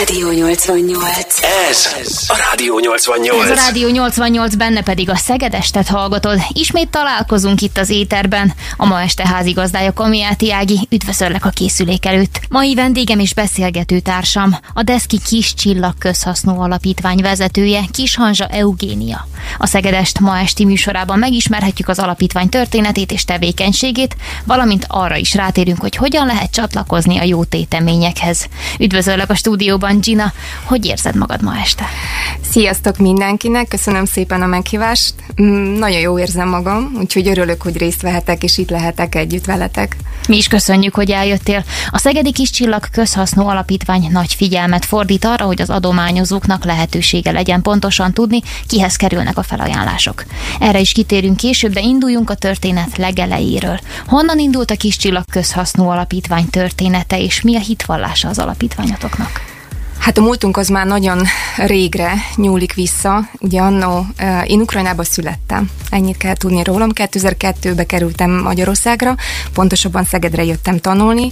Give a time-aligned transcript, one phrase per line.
[0.00, 1.42] Rádió 88.
[1.70, 1.86] Ez
[2.28, 3.44] a Rádió 88.
[3.44, 6.40] Ez a Rádió 88, benne pedig a Szegedestet hallgatod.
[6.52, 8.52] Ismét találkozunk itt az éterben.
[8.76, 12.40] A ma este házigazdája Kamiáti Ági, üdvözöllek a készülék előtt.
[12.48, 19.28] Mai vendégem és beszélgető társam, a Deszki Kis Csillag Közhasznú Alapítvány vezetője, Kis Hanzsa Eugénia.
[19.58, 25.80] A Szegedest ma esti műsorában megismerhetjük az alapítvány történetét és tevékenységét, valamint arra is rátérünk,
[25.80, 28.46] hogy hogyan lehet csatlakozni a jó téteményekhez.
[28.78, 30.32] Üdvözöllek a stúdióban, Gina.
[30.64, 31.84] Hogy érzed magad ma este?
[32.50, 35.14] Sziasztok mindenkinek, köszönöm szépen a meghívást.
[35.42, 39.96] Mm, Nagyon jó érzem magam, úgyhogy örülök, hogy részt vehetek, és itt lehetek együtt veletek.
[40.28, 41.64] Mi is köszönjük, hogy eljöttél.
[41.90, 47.62] A Szegedi Kis Csillag Közhasznú Alapítvány nagy figyelmet fordít arra, hogy az adományozóknak lehetősége legyen
[47.62, 50.24] pontosan tudni, kihez kerülnek a felajánlások.
[50.60, 53.80] Erre is kitérünk később, de induljunk a történet legelejéről.
[54.06, 59.49] Honnan indult a Kis Csillag Közhasznú Alapítvány története, és mi a hitvallása az alapítványotoknak?
[60.00, 61.22] Hát a múltunk az már nagyon
[61.56, 63.28] régre nyúlik vissza.
[63.38, 64.06] Ugye annó,
[64.46, 65.70] én Ukrajnába születtem.
[65.90, 66.88] Ennyit kell tudni rólam.
[66.94, 69.14] 2002-be kerültem Magyarországra,
[69.52, 71.30] pontosabban Szegedre jöttem tanulni.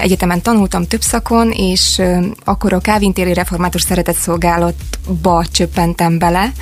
[0.00, 2.02] Egyetemen tanultam több szakon, és
[2.44, 6.52] akkor a Kávintéri Református Szeretetszolgálatba csöppentem bele.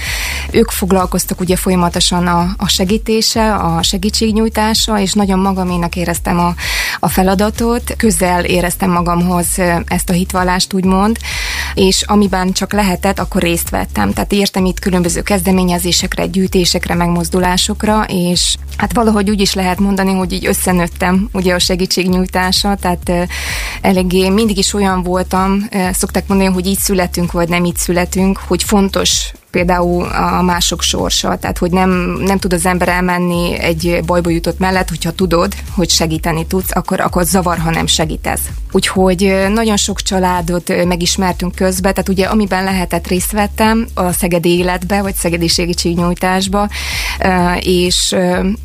[0.50, 6.54] Ők foglalkoztak ugye folyamatosan a, a segítése, a segítségnyújtása, és nagyon magaménak éreztem a,
[7.00, 7.94] a feladatot.
[7.96, 9.46] Közel éreztem magamhoz
[9.86, 11.03] ezt a hitvallást, úgymond,
[11.74, 14.12] és amiben csak lehetett, akkor részt vettem.
[14.12, 20.32] Tehát értem itt különböző kezdeményezésekre, gyűjtésekre, megmozdulásokra, és hát valahogy úgy is lehet mondani, hogy
[20.32, 23.26] így összenőttem ugye a segítségnyújtása, tehát eh,
[23.80, 28.62] eléggé mindig is olyan voltam, szokták mondani, hogy így születünk, vagy nem így születünk, hogy
[28.62, 34.30] fontos például a mások sorsa, tehát hogy nem, nem tud az ember elmenni egy bajba
[34.30, 38.40] jutott mellett, hogyha tudod, hogy segíteni tudsz, akkor, akkor zavar, ha nem segítesz.
[38.72, 45.02] Úgyhogy nagyon sok családot megismertünk közben, tehát ugye amiben lehetett részt vettem a szegedi életbe,
[45.02, 46.68] vagy szegedi segítségnyújtásba,
[47.60, 48.16] és,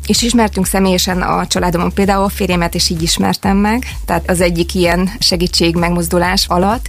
[0.06, 4.74] és ismertünk személyesen a családomon, például a férjemet is így ismertem meg, tehát az egyik
[4.74, 6.88] ilyen segítség megmozdulás alatt,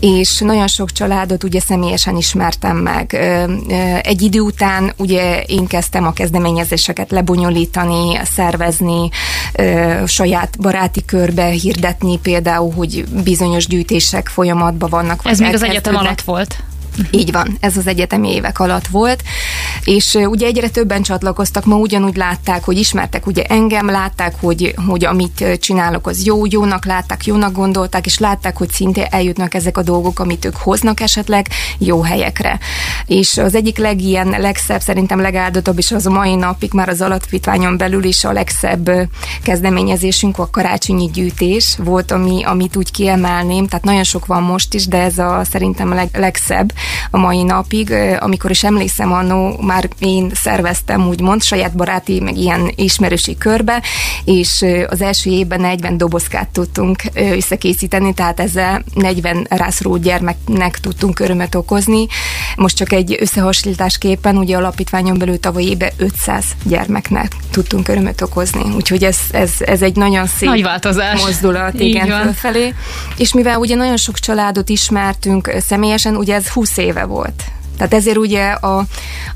[0.00, 3.12] és nagyon sok családot ugye személyesen ismertem meg.
[4.02, 9.08] Egy idő után ugye én kezdtem a kezdeményezéseket lebonyolítani, szervezni,
[10.06, 15.20] saját baráti körbe hirdetni például, hogy bizonyos gyűjtések folyamatban vannak.
[15.24, 16.56] Ez még az egyetem alatt volt.
[17.10, 19.22] Így van, ez az egyetemi évek alatt volt,
[19.84, 25.04] és ugye egyre többen csatlakoztak, ma ugyanúgy látták, hogy ismertek ugye engem, látták, hogy, hogy
[25.04, 29.82] amit csinálok az jó, jónak látták, jónak gondolták, és látták, hogy szinte eljutnak ezek a
[29.82, 31.48] dolgok, amit ők hoznak esetleg
[31.78, 32.58] jó helyekre.
[33.06, 37.76] És az egyik legilyen, legszebb, szerintem legáldatabb, és az a mai napig már az alapítványon
[37.76, 38.90] belül is a legszebb
[39.42, 44.86] kezdeményezésünk a karácsonyi gyűjtés volt, ami, amit úgy kiemelném, tehát nagyon sok van most is,
[44.86, 46.72] de ez a szerintem a leg, legszebb
[47.10, 52.72] a mai napig, amikor is emlékszem annó, már én szerveztem úgymond saját baráti, meg ilyen
[52.76, 53.82] ismerősi körbe,
[54.24, 61.54] és az első évben 40 dobozkát tudtunk összekészíteni, tehát ezzel 40 rászorult gyermeknek tudtunk örömet
[61.54, 62.06] okozni.
[62.56, 69.04] Most csak egy összehasonlításképpen, ugye alapítványon belül tavaly évben 500 gyermeknek tudtunk örömet okozni, úgyhogy
[69.04, 71.22] ez, ez, ez egy nagyon szép Nagy változás.
[71.22, 72.22] mozdulat, Így igen, van.
[72.22, 72.74] fölfelé.
[73.16, 77.42] És mivel ugye nagyon sok családot ismertünk személyesen, ugye ez 20 éve volt.
[77.76, 78.84] Tehát ezért ugye a,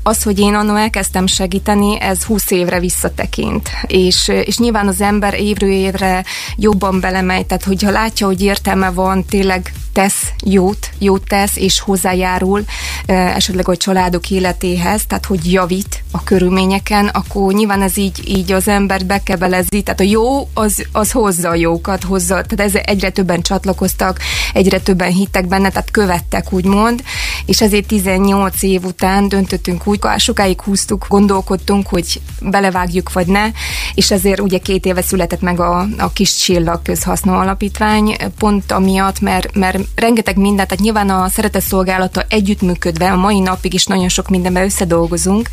[0.03, 3.69] az, hogy én annól elkezdtem segíteni, ez 20 évre visszatekint.
[3.87, 6.23] És, és nyilván az ember évről évre
[6.55, 12.63] jobban belemegy, tehát hogyha látja, hogy értelme van, tényleg tesz jót, jót tesz, és hozzájárul
[13.05, 18.67] esetleg a családok életéhez, tehát hogy javít a körülményeken, akkor nyilván ez így, így az
[18.67, 23.41] embert bekebelezi, tehát a jó az, az hozza a jókat, hozza, tehát ez egyre többen
[23.41, 24.19] csatlakoztak,
[24.53, 27.03] egyre többen hittek benne, tehát követtek úgymond,
[27.45, 28.26] és ezért 18
[28.61, 33.45] év után döntöttünk úgy, sokáig húztuk, gondolkodtunk, hogy belevágjuk vagy ne,
[33.93, 39.19] és ezért ugye két éve született meg a, a kis csillag közhasznú alapítvány, pont amiatt,
[39.19, 44.09] mert, mert rengeteg mindent, tehát nyilván a szeretett szolgálata együttműködve a mai napig is nagyon
[44.09, 45.49] sok mindenben összedolgozunk,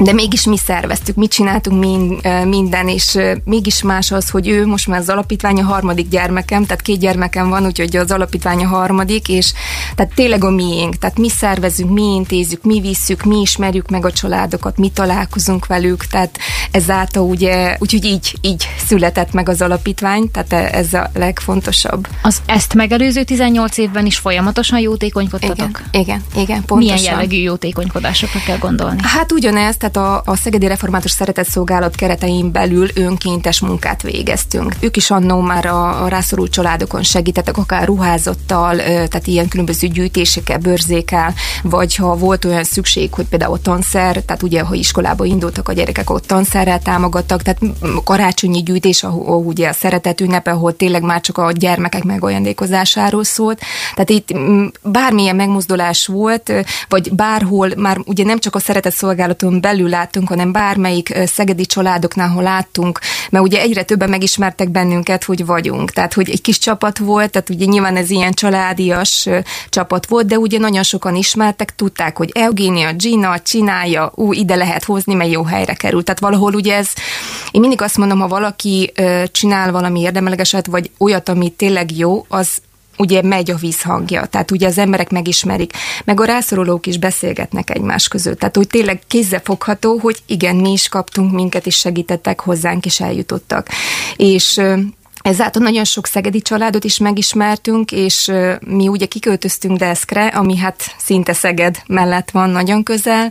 [0.00, 4.86] de mégis mi szerveztük, mit csináltunk mind, minden, és mégis más az, hogy ő most
[4.86, 9.28] már az alapítvány a harmadik gyermekem, tehát két gyermekem van, úgyhogy az alapítvány a harmadik,
[9.28, 9.52] és
[9.94, 14.12] tehát tényleg a miénk, tehát mi szervezünk, mi intézzük, mi visszük, mi ismerjük meg a
[14.12, 16.38] családokat, mi találkozunk velük, tehát
[16.70, 22.08] ezáltal ugye, úgyhogy így, így született meg az alapítvány, tehát ez a legfontosabb.
[22.22, 25.80] Az ezt megelőző 18 évben is folyamatosan jótékonykodtatok?
[25.90, 26.94] Igen, igen, igen, pontosan.
[26.94, 29.00] Milyen jellegű jótékonykodásokra kell gondolni?
[29.02, 34.74] Hát ugyanez, tehát a, a Szegedi Református Szeretett keretein belül önkéntes munkát végeztünk.
[34.80, 40.58] Ők is annó már a, a rászorult családokon segítettek, akár ruházattal, tehát ilyen különböző gyűjtésekkel,
[40.58, 45.72] bőrzékkel, vagy ha volt olyan szükség, hogy például tanszer, tehát ugye, ha iskolába indultak a
[45.72, 47.60] gyerekek, ott tanszerrel támogattak, tehát
[48.04, 53.60] karácsonyi gyűjtés, ahol ugye a szeretet ünnepe, ahol tényleg már csak a gyermekek megajándékozásáról szólt.
[53.94, 54.28] Tehát itt
[54.82, 56.52] bármilyen megmozdulás volt,
[56.88, 62.28] vagy bárhol, már ugye nem csak a szeretet szolgálaton belül láttunk, hanem bármelyik szegedi családoknál,
[62.28, 62.98] ahol láttunk,
[63.30, 65.90] mert ugye egyre többen megismertek bennünket, hogy vagyunk.
[65.90, 69.28] Tehát, hogy egy kis csapat volt, tehát ugye nyilván ez ilyen családias
[69.68, 74.84] csapat volt, de ugye nagyon sokan ismertek, tudták, hogy Eugénia, Gina csinálja, ú, ide lehet
[74.84, 76.04] hozni, mert jó helyre került.
[76.04, 76.88] Tehát valahol ugye ez,
[77.50, 78.92] én mindig azt mondom, ha valaki
[79.32, 82.48] csinál valami érdemelegeset, vagy olyat, ami tényleg jó, az
[83.00, 85.72] ugye megy a vízhangja, tehát ugye az emberek megismerik,
[86.04, 88.38] meg a rászorulók is beszélgetnek egymás között.
[88.38, 93.68] Tehát úgy tényleg kézzelfogható, hogy igen, mi is kaptunk, minket is segítettek, hozzánk is eljutottak.
[94.16, 94.60] És
[95.22, 98.30] Ezáltal nagyon sok szegedi családot is megismertünk, és
[98.66, 103.30] mi ugye kiköltöztünk Deszkre, ami hát szinte Szeged mellett van nagyon közel,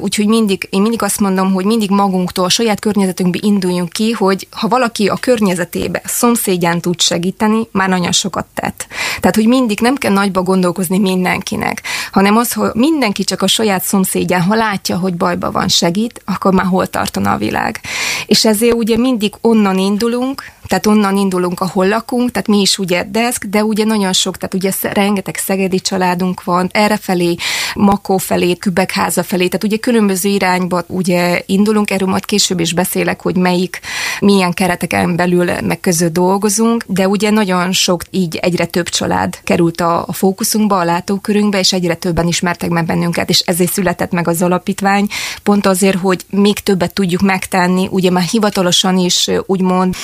[0.00, 4.46] úgyhogy mindig, én mindig azt mondom, hogy mindig magunktól, a saját környezetünkbe induljunk ki, hogy
[4.50, 8.86] ha valaki a környezetébe, szomszédján tud segíteni, már nagyon sokat tett.
[9.20, 11.82] Tehát, hogy mindig nem kell nagyba gondolkozni mindenkinek,
[12.12, 16.52] hanem az, hogy mindenki csak a saját szomszédján, ha látja, hogy bajba van, segít, akkor
[16.52, 17.80] már hol tartana a világ.
[18.26, 23.04] És ezért ugye mindig onnan indulunk, tehát onnan indulunk, ahol lakunk, tehát mi is ugye
[23.10, 27.34] deszk, de ugye nagyon sok, tehát ugye rengeteg szegedi családunk van, errefelé,
[27.74, 33.22] Makó felé, Kübekháza felé, tehát ugye különböző irányba ugye indulunk, erről majd később is beszélek,
[33.22, 33.80] hogy melyik,
[34.20, 39.80] milyen kereteken belül meg között dolgozunk, de ugye nagyon sok így egyre több család került
[39.80, 44.28] a, a fókuszunkba, a látókörünkbe, és egyre többen ismertek meg bennünket, és ezért született meg
[44.28, 45.06] az alapítvány,
[45.42, 49.94] pont azért, hogy még többet tudjuk megtenni, ugye már hivatalosan is úgymond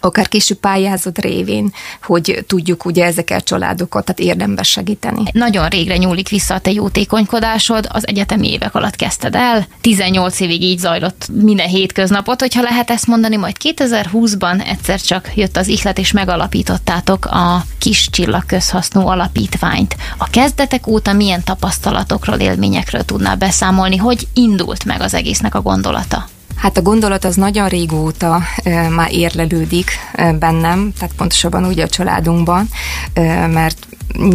[0.00, 5.22] akár később pályázat révén, hogy tudjuk ugye ezeket a családokat, tehát érdemben segíteni.
[5.32, 10.62] Nagyon régre nyúlik vissza a te jótékonykodásod, az egyetemi évek alatt kezdted el, 18 évig
[10.62, 15.98] így zajlott minden hétköznapot, hogyha lehet ezt mondani, majd 2020-ban egyszer csak jött az ihlet,
[15.98, 19.96] és megalapítottátok a Kis Csillag Közhasznú Alapítványt.
[20.18, 26.28] A kezdetek óta milyen tapasztalatokról, élményekről tudnál beszámolni, hogy indult meg az egésznek a gondolata?
[26.60, 31.88] Hát a gondolat az nagyon régóta e, már érlelődik e, bennem, tehát pontosabban ugye a
[31.88, 32.68] családunkban,
[33.12, 33.86] e, mert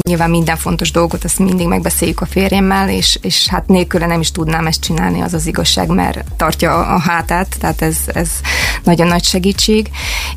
[0.08, 4.32] nyilván minden fontos dolgot azt mindig megbeszéljük a férjemmel, és, és hát nélküle nem is
[4.32, 8.30] tudnám ezt csinálni, az az igazság, mert tartja a hátát, tehát ez, ez
[8.84, 9.90] nagyon nagy segítség.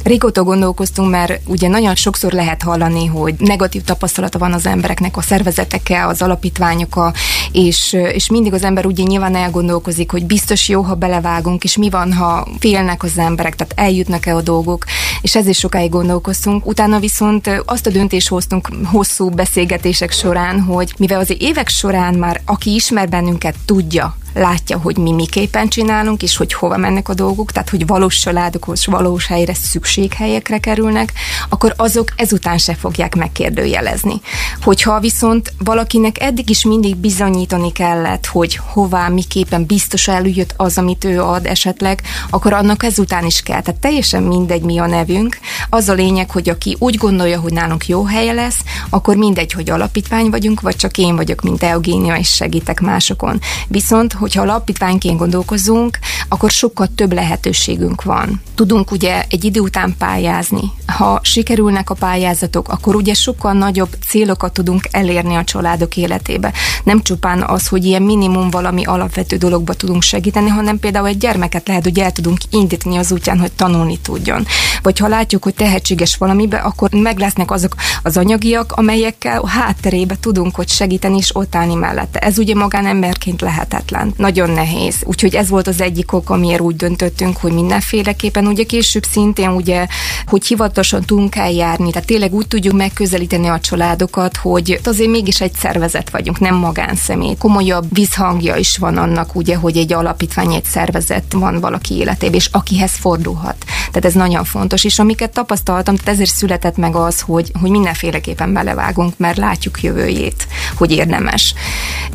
[0.03, 5.23] Régóta gondolkoztunk, mert ugye nagyon sokszor lehet hallani, hogy negatív tapasztalata van az embereknek a
[5.23, 7.13] szervezetekkel, az alapítványokkal,
[7.53, 11.91] és, és mindig az ember ugye nyilván elgondolkozik, hogy biztos jó, ha belevágunk, és mi
[11.91, 14.85] van, ha félnek az emberek, tehát eljutnak-e a dolgok,
[15.23, 16.67] és ez is sokáig gondolkoztunk.
[16.67, 22.41] Utána viszont azt a döntést hoztunk hosszú beszélgetések során, hogy mivel az évek során már
[22.45, 27.53] aki ismer bennünket, tudja, látja, hogy mi miképpen csinálunk, és hogy hova mennek a dolgok,
[27.53, 31.13] tehát hogy valós családokhoz, valós helyre, szükséghelyekre kerülnek,
[31.49, 34.21] akkor azok ezután se fogják megkérdőjelezni.
[34.63, 41.05] Hogyha viszont valakinek eddig is mindig bizonyítani kellett, hogy hová, miképpen biztos előjött az, amit
[41.05, 43.61] ő ad esetleg, akkor annak ezután is kell.
[43.63, 45.39] Tehát teljesen mindegy, mi a nevünk.
[45.71, 48.59] Az a lényeg, hogy aki úgy gondolja, hogy nálunk jó helye lesz,
[48.91, 53.41] akkor mindegy, hogy alapítvány vagyunk, vagy csak én vagyok, mint Eugénia, és segítek másokon.
[53.69, 58.41] Viszont, hogyha alapítványként gondolkozunk, akkor sokkal több lehetőségünk van.
[58.55, 60.73] Tudunk ugye egy idő után pályázni.
[60.87, 66.53] Ha sikerülnek a pályázatok, akkor ugye sokkal nagyobb célokat tudunk elérni a családok életébe.
[66.85, 71.69] Nem csupán az, hogy ilyen minimum valami alapvető dologba tudunk segíteni, hanem például egy gyermeket
[71.69, 74.47] lehet, hogy el tudunk indítani az útján, hogy tanulni tudjon.
[74.83, 80.17] Vagy ha látjuk, hogy tehetséges valamibe, akkor meg lesznek azok az anyagiak, amelyekkel a hátterébe
[80.21, 82.19] tudunk hogy segíteni és ott állni mellette.
[82.19, 84.97] Ez ugye magánemberként lehetetlen nagyon nehéz.
[85.05, 89.87] Úgyhogy ez volt az egyik ok, amiért úgy döntöttünk, hogy mindenféleképpen ugye később szintén ugye,
[90.27, 95.55] hogy hivatalosan tudunk eljárni, tehát tényleg úgy tudjuk megközelíteni a családokat, hogy azért mégis egy
[95.55, 97.37] szervezet vagyunk, nem magánszemély.
[97.39, 102.49] Komolyabb vízhangja is van annak, ugye, hogy egy alapítvány, egy szervezet van valaki életében, és
[102.53, 103.57] akihez fordulhat.
[103.77, 108.53] Tehát ez nagyon fontos, és amiket tapasztaltam, tehát ezért született meg az, hogy, hogy mindenféleképpen
[108.53, 111.55] belevágunk, mert látjuk jövőjét, hogy érdemes.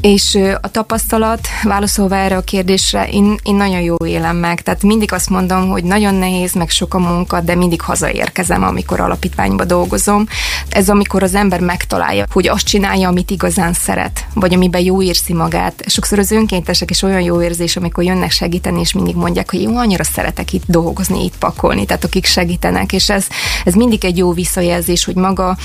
[0.02, 1.48] És a tapasztalat,
[1.84, 4.62] válaszolva erre a kérdésre, én, én nagyon jó élem meg.
[4.62, 9.00] Tehát mindig azt mondom, hogy nagyon nehéz, meg sok a munka, de mindig hazaérkezem, amikor
[9.00, 10.28] alapítványba dolgozom.
[10.70, 15.34] Ez amikor az ember megtalálja, hogy azt csinálja, amit igazán szeret, vagy amiben jó érzi
[15.34, 15.84] magát.
[15.88, 19.78] Sokszor az önkéntesek is olyan jó érzés, amikor jönnek segíteni, és mindig mondják, hogy jó,
[19.78, 23.28] annyira szeretek itt dolgozni, itt pakolni, tehát akik segítenek, és ez,
[23.66, 25.58] ez mindig egy jó visszajelzés, hogy maga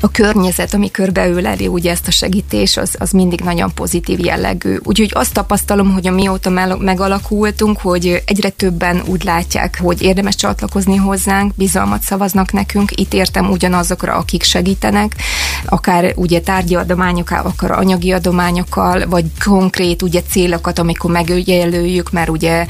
[0.00, 4.76] a környezet, ami körbeöleli ugye ezt a segítés, az, az mindig nagyon pozitív jellegű.
[4.82, 11.54] Úgyhogy azt tapasztalom, hogy amióta megalakultunk, hogy egyre többen úgy látják, hogy érdemes csatlakozni hozzánk,
[11.54, 13.00] bizalmat szavaznak nekünk.
[13.00, 15.14] Itt értem ugyanazokra, akik segítenek,
[15.66, 22.66] akár ugye tárgyi adományokkal, akár anyagi adományokkal, vagy konkrét ugye célokat, amikor megjelöljük, mert ugye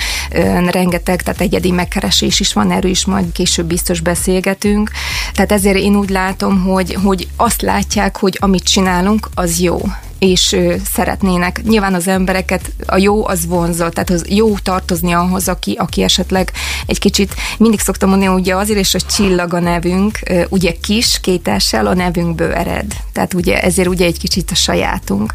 [0.70, 4.90] rengeteg, tehát egyedi megkeresés is van, erről is majd később biztos beszélgetünk.
[5.32, 9.80] Tehát ezért én úgy látom, hogy, hogy azt látják, hogy amit csinálunk, az jó
[10.18, 10.56] és
[10.92, 11.62] szeretnének.
[11.62, 16.52] Nyilván az embereket a jó az vonzó, tehát az jó tartozni ahhoz, aki, aki esetleg
[16.86, 20.18] egy kicsit, mindig szoktam mondani, hogy ugye azért is a csillag a nevünk,
[20.48, 22.92] ugye kis, kétessel a nevünkből ered.
[23.12, 25.34] Tehát ugye ezért ugye egy kicsit a sajátunk.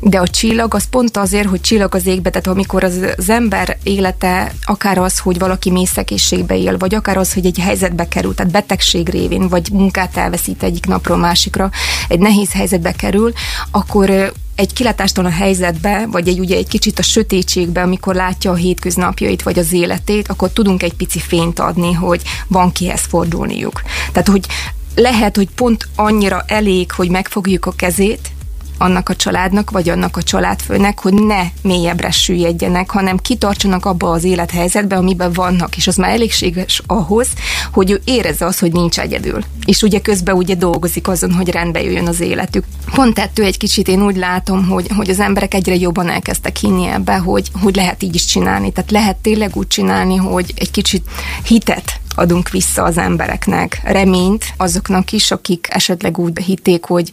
[0.00, 3.78] De a csillag az pont azért, hogy csillag az égbe, tehát amikor az, az ember
[3.82, 5.86] élete, akár az, hogy valaki mély
[6.48, 10.86] él, vagy akár az, hogy egy helyzetbe kerül, tehát betegség révén, vagy munkát elveszít egyik
[10.86, 11.70] napról másikra,
[12.08, 13.32] egy nehéz helyzetbe kerül,
[13.70, 14.10] akkor
[14.54, 19.58] egy kilátástalan helyzetbe, vagy egy ugye egy kicsit a sötétségbe, amikor látja a hétköznapjait, vagy
[19.58, 23.82] az életét, akkor tudunk egy pici fényt adni, hogy van kihez fordulniuk.
[24.12, 24.46] Tehát, hogy
[24.94, 28.30] lehet, hogy pont annyira elég, hogy megfogjuk a kezét,
[28.78, 34.24] annak a családnak, vagy annak a családfőnek, hogy ne mélyebbre süllyedjenek, hanem kitartsanak abba az
[34.24, 37.28] élethelyzetbe, amiben vannak, és az már elégséges ahhoz,
[37.72, 39.44] hogy ő érezze azt, hogy nincs egyedül.
[39.66, 42.64] És ugye közben ugye dolgozik azon, hogy rendbe jöjjön az életük.
[42.94, 46.86] Pont ettől egy kicsit én úgy látom, hogy, hogy az emberek egyre jobban elkezdtek hinni
[46.86, 48.72] ebbe, hogy, hogy lehet így is csinálni.
[48.72, 51.04] Tehát lehet tényleg úgy csinálni, hogy egy kicsit
[51.44, 57.10] hitet adunk vissza az embereknek, reményt azoknak is, akik esetleg úgy hitték, hogy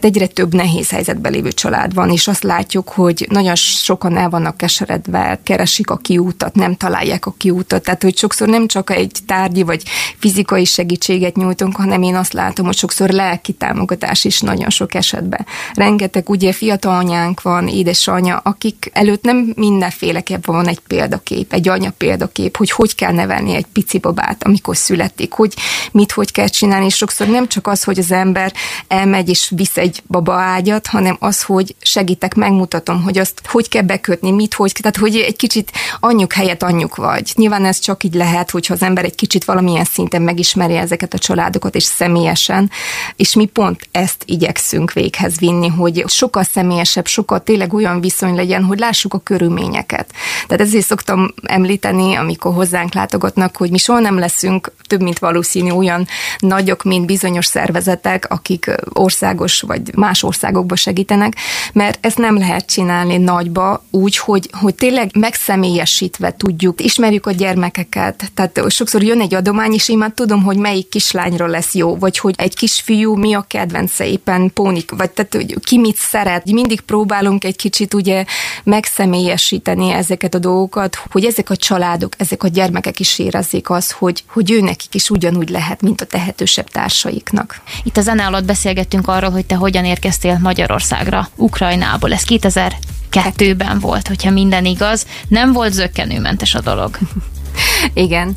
[0.00, 4.56] egyre több nehéz helyzetben lévő család van, és azt látjuk, hogy nagyon sokan el vannak
[4.56, 9.62] keseredve, keresik a kiútat, nem találják a kiútat, tehát hogy sokszor nem csak egy tárgyi
[9.62, 9.82] vagy
[10.18, 15.46] fizikai segítséget nyújtunk, hanem én azt látom, hogy sokszor lelki támogatás is nagyon sok esetben.
[15.74, 21.90] Rengeteg ugye fiatal anyánk van, édesanyja, akik előtt nem mindenféleképpen van egy példakép, egy anya
[21.90, 25.54] példakép, hogy hogy kell nevelni egy pici babát, babát, amikor születik, hogy
[25.92, 28.52] mit hogy kell csinálni, és sokszor nem csak az, hogy az ember
[28.88, 33.82] elmegy és visz egy baba ágyat, hanem az, hogy segítek, megmutatom, hogy azt hogy kell
[33.82, 37.32] bekötni, mit, hogy, tehát hogy egy kicsit anyjuk helyett anyjuk vagy.
[37.34, 41.18] Nyilván ez csak így lehet, hogyha az ember egy kicsit valamilyen szinten megismeri ezeket a
[41.18, 42.70] családokat, és személyesen,
[43.16, 48.64] és mi pont ezt igyekszünk véghez vinni, hogy sokkal személyesebb, sokkal tényleg olyan viszony legyen,
[48.64, 50.12] hogy lássuk a körülményeket.
[50.46, 55.70] Tehát ezért szoktam említeni, amikor hozzánk látogatnak, hogy mi soha nem leszünk több mint valószínű
[55.70, 56.06] olyan
[56.38, 61.34] nagyok, mint bizonyos szervezetek, akik országos vagy más országokba segítenek,
[61.72, 68.30] mert ezt nem lehet csinálni nagyba úgy, hogy, hogy tényleg megszemélyesítve tudjuk, ismerjük a gyermekeket,
[68.34, 72.18] tehát sokszor jön egy adomány, és én már tudom, hogy melyik kislányról lesz jó, vagy
[72.18, 76.50] hogy egy kisfiú mi a kedvence éppen pónik, vagy tehát hogy ki mit szeret.
[76.50, 78.24] Mindig próbálunk egy kicsit ugye
[78.64, 84.13] megszemélyesíteni ezeket a dolgokat, hogy ezek a családok, ezek a gyermekek is érezzék azt, hogy
[84.14, 87.60] hogy, hogy ő nekik is ugyanúgy lehet, mint a tehetősebb társaiknak.
[87.82, 92.12] Itt a zene alatt beszélgettünk arról, hogy te hogyan érkeztél Magyarországra, Ukrajnából.
[92.12, 95.06] Ez 2002-ben volt, hogyha minden igaz.
[95.28, 96.98] Nem volt zöggenőmentes a dolog.
[97.92, 98.36] Igen.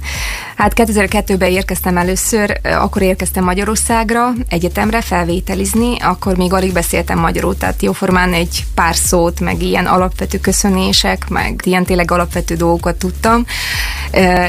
[0.55, 7.81] Hát 2002-ben érkeztem először, akkor érkeztem Magyarországra egyetemre felvételizni, akkor még alig beszéltem magyarul, tehát
[7.81, 13.45] jóformán egy pár szót, meg ilyen alapvető köszönések, meg ilyen tényleg alapvető dolgokat tudtam,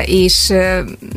[0.04, 0.52] és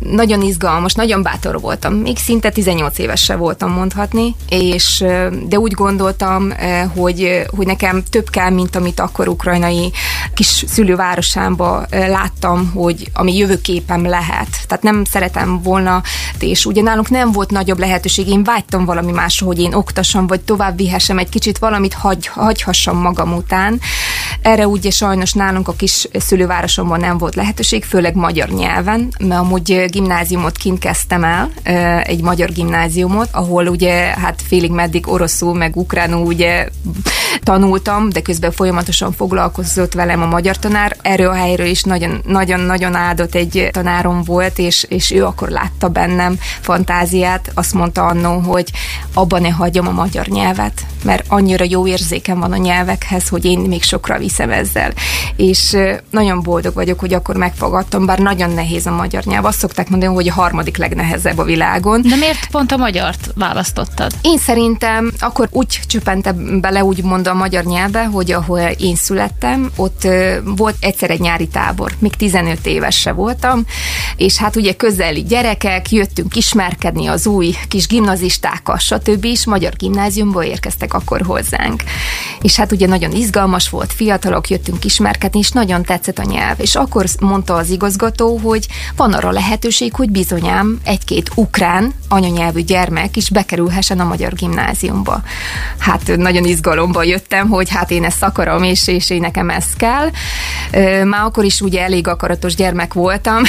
[0.04, 1.94] nagyon izgalmas, nagyon bátor voltam.
[1.94, 5.04] Még szinte 18 éves voltam mondhatni, és
[5.48, 6.54] de úgy gondoltam,
[6.96, 9.92] hogy, hogy nekem több kell, mint amit akkor ukrajnai
[10.34, 14.48] kis szülővárosámba láttam, hogy ami jövőképem lehet.
[14.68, 16.02] Tehát nem szeretem volna,
[16.40, 20.42] és ugye nálunk nem volt nagyobb lehetőség, én vágytam valami másra, hogy én oktassam, vagy
[20.42, 23.80] tovább vihessem egy kicsit valamit, hagy, hagyhassam magam után.
[24.42, 29.86] Erre ugye sajnos nálunk a kis szülővárosomban nem volt lehetőség, főleg magyar nyelven, mert amúgy
[29.88, 31.50] gimnáziumot kint kezdtem el,
[32.04, 36.68] egy magyar gimnáziumot, ahol ugye hát félig meddig oroszul, meg ukránul ugye
[37.44, 40.96] tanultam, de közben folyamatosan foglalkozott velem a magyar tanár.
[41.02, 41.84] Erről a helyről is
[42.26, 47.52] nagyon-nagyon áldott egy tanárom volt, és, és ő akkor látta bennem fantáziát.
[47.54, 48.72] Azt mondta annó, hogy
[49.14, 53.60] abban ne hagyjam a magyar nyelvet, mert annyira jó érzékem van a nyelvekhez, hogy én
[53.60, 54.92] még sokra viszem ezzel.
[55.36, 55.78] És
[56.10, 59.46] nagyon boldog vagyok, hogy akkor megfogadtam, bár nagyon nehéz a magyar nyelv.
[59.46, 62.02] Azt szokták mondani, hogy a harmadik legnehezebb a világon.
[62.02, 64.12] De miért pont a magyart választottad?
[64.22, 69.72] Én szerintem akkor úgy csöppentem bele, úgy mondom, a magyar nyelvbe, hogy ahol én születtem,
[69.76, 70.08] ott
[70.44, 71.92] volt egyszer egy nyári tábor.
[72.00, 73.66] Még 15 éves se voltam,
[74.16, 79.24] és hát ugye közeli gyerekek, jöttünk ismerkedni az új kis gimnazistákkal, stb.
[79.24, 81.84] is magyar gimnáziumból érkeztek akkor hozzánk.
[82.42, 86.60] És hát ugye nagyon izgalmas volt, fiatalok jöttünk ismerkedni, és nagyon tetszett a nyelv.
[86.60, 93.16] És akkor mondta az igazgató, hogy van arra lehetőség, hogy bizonyám egy-két ukrán anyanyelvű gyermek
[93.16, 95.22] is bekerülhessen a magyar gimnáziumba.
[95.78, 100.10] Hát nagyon izgalomba jöttem, hogy hát én ezt akarom, és, és én nekem ez kell.
[101.04, 103.44] Már akkor is ugye elég akaratos gyermek voltam.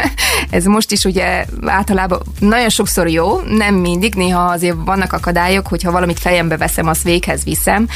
[0.50, 5.90] ez most is ugye általában nagyon sokszor jó, nem mindig, néha azért vannak akadályok, hogyha
[5.90, 7.88] valamit fejembe veszem, azt véghez viszem,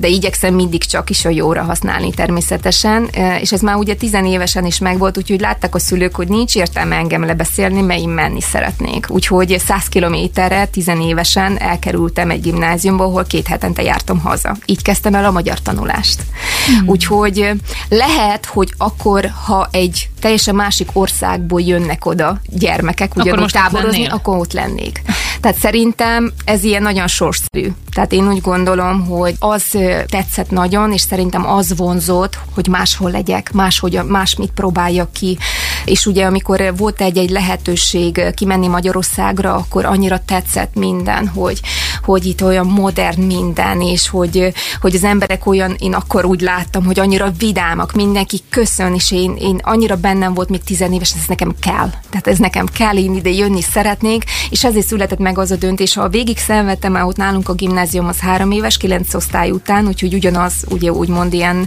[0.00, 3.08] de igyekszem mindig csak is a jóra használni természetesen,
[3.40, 7.24] és ez már ugye tizenévesen is megvolt, úgyhogy láttak a szülők, hogy nincs értelme engem
[7.24, 9.06] lebeszélni, mert én menni szeretnék.
[9.08, 14.56] Úgyhogy 100 kilométerre tizenévesen elkerültem egy gimnáziumba, ahol két hetente jártam haza.
[14.66, 16.22] Így kezdtem el a magyar tanulást.
[16.66, 16.88] Hmm.
[16.88, 17.50] Úgyhogy
[17.88, 24.36] lehet, hogy akkor, ha egy teljesen másik országból jönnek oda gyermekek ugyanúgy táborozni, ott akkor
[24.36, 25.02] ott lennék.
[25.40, 27.72] Tehát szerintem ez ilyen nagyon sorszerű.
[27.92, 29.67] Tehát én úgy gondolom, hogy az
[30.06, 35.38] tetszett nagyon, és szerintem az vonzott, hogy máshol legyek, máshogy, másmit próbáljak ki.
[35.84, 41.60] És ugye amikor volt egy-egy lehetőség kimenni Magyarországra, akkor annyira tetszett minden, hogy,
[42.02, 46.84] hogy itt olyan modern minden, és hogy, hogy az emberek olyan, én akkor úgy láttam,
[46.84, 51.54] hogy annyira vidámak, mindenki köszön, és én, én annyira bennem volt még tizenéves, ez nekem
[51.60, 51.90] kell.
[52.10, 55.94] Tehát ez nekem kell, én ide jönni szeretnék, és ezért született meg az a döntés,
[55.94, 60.52] ha végig szenvedtem ott nálunk a gimnázium az három éves, kilenc osztály után, úgyhogy ugyanaz,
[60.68, 61.66] ugye úgymond ilyen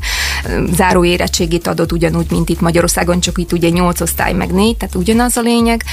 [0.73, 4.95] záró érettségét adott ugyanúgy, mint itt Magyarországon, csak itt ugye nyolc osztály meg négy, tehát
[4.95, 5.83] ugyanaz a lényeg,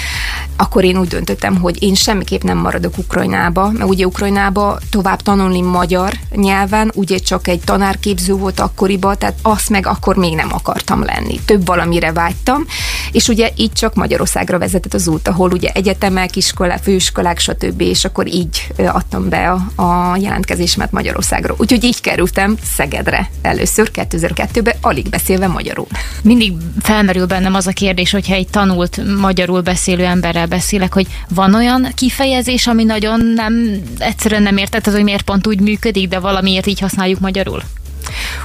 [0.57, 5.61] akkor én úgy döntöttem, hogy én semmiképp nem maradok Ukrajnába, mert ugye Ukrajnába tovább tanulni
[5.61, 11.05] magyar nyelven, ugye csak egy tanárképző volt akkoriban, tehát azt meg akkor még nem akartam
[11.05, 11.41] lenni.
[11.45, 12.65] Több valamire vágytam,
[13.13, 17.81] és ugye így csak Magyarországra vezetett az út, ahol ugye egyetemek, iskolák, főiskolák, stb.
[17.81, 21.55] És akkor így adtam be a, a jelentkezésemet Magyarországra.
[21.59, 25.87] Úgyhogy így kerültem Szegedre először 2002-ben, alig beszélve magyarul.
[26.23, 31.55] Mindig felmerül bennem az a kérdés, hogyha egy tanult magyarul beszélő emberrel beszélek, hogy van
[31.55, 36.67] olyan kifejezés, ami nagyon nem, egyszerűen nem érted, hogy miért pont úgy működik, de valamiért
[36.67, 37.63] így használjuk magyarul?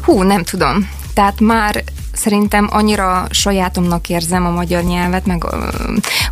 [0.01, 0.89] Hú, nem tudom.
[1.13, 5.45] Tehát már szerintem annyira sajátomnak érzem a magyar nyelvet, meg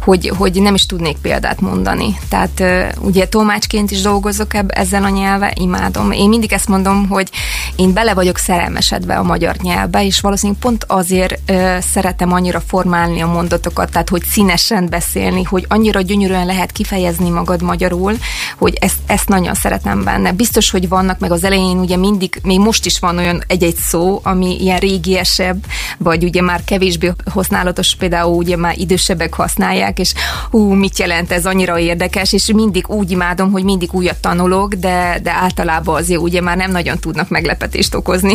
[0.01, 2.17] hogy, hogy nem is tudnék példát mondani.
[2.29, 2.63] Tehát
[2.99, 6.11] ugye tolmácsként is dolgozok ebb, ezzel a nyelve, imádom.
[6.11, 7.29] Én mindig ezt mondom, hogy
[7.75, 11.51] én bele vagyok szerelmesedve a magyar nyelvbe, és valószínűleg pont azért
[11.91, 17.61] szeretem annyira formálni a mondatokat, tehát hogy színesen beszélni, hogy annyira gyönyörűen lehet kifejezni magad
[17.61, 18.17] magyarul,
[18.57, 20.31] hogy ezt, ezt nagyon szeretem benne.
[20.31, 24.19] Biztos, hogy vannak, meg az elején ugye mindig, még most is van olyan egy-egy szó,
[24.23, 25.65] ami ilyen régiesebb,
[25.97, 30.13] vagy ugye már kevésbé használatos, például ugye már idősebbek használják, és
[30.49, 35.19] hú, mit jelent ez, annyira érdekes, és mindig úgy imádom, hogy mindig újat tanulok, de,
[35.23, 38.33] de általában azért ugye már nem nagyon tudnak meglepetést okozni.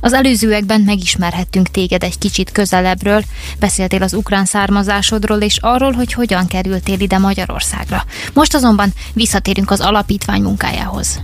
[0.00, 3.22] az előzőekben megismerhettünk téged egy kicsit közelebbről,
[3.58, 8.04] beszéltél az ukrán származásodról, és arról, hogy hogyan kerültél ide Magyarországra.
[8.32, 11.20] Most azonban visszatérünk az alapítvány munkájához.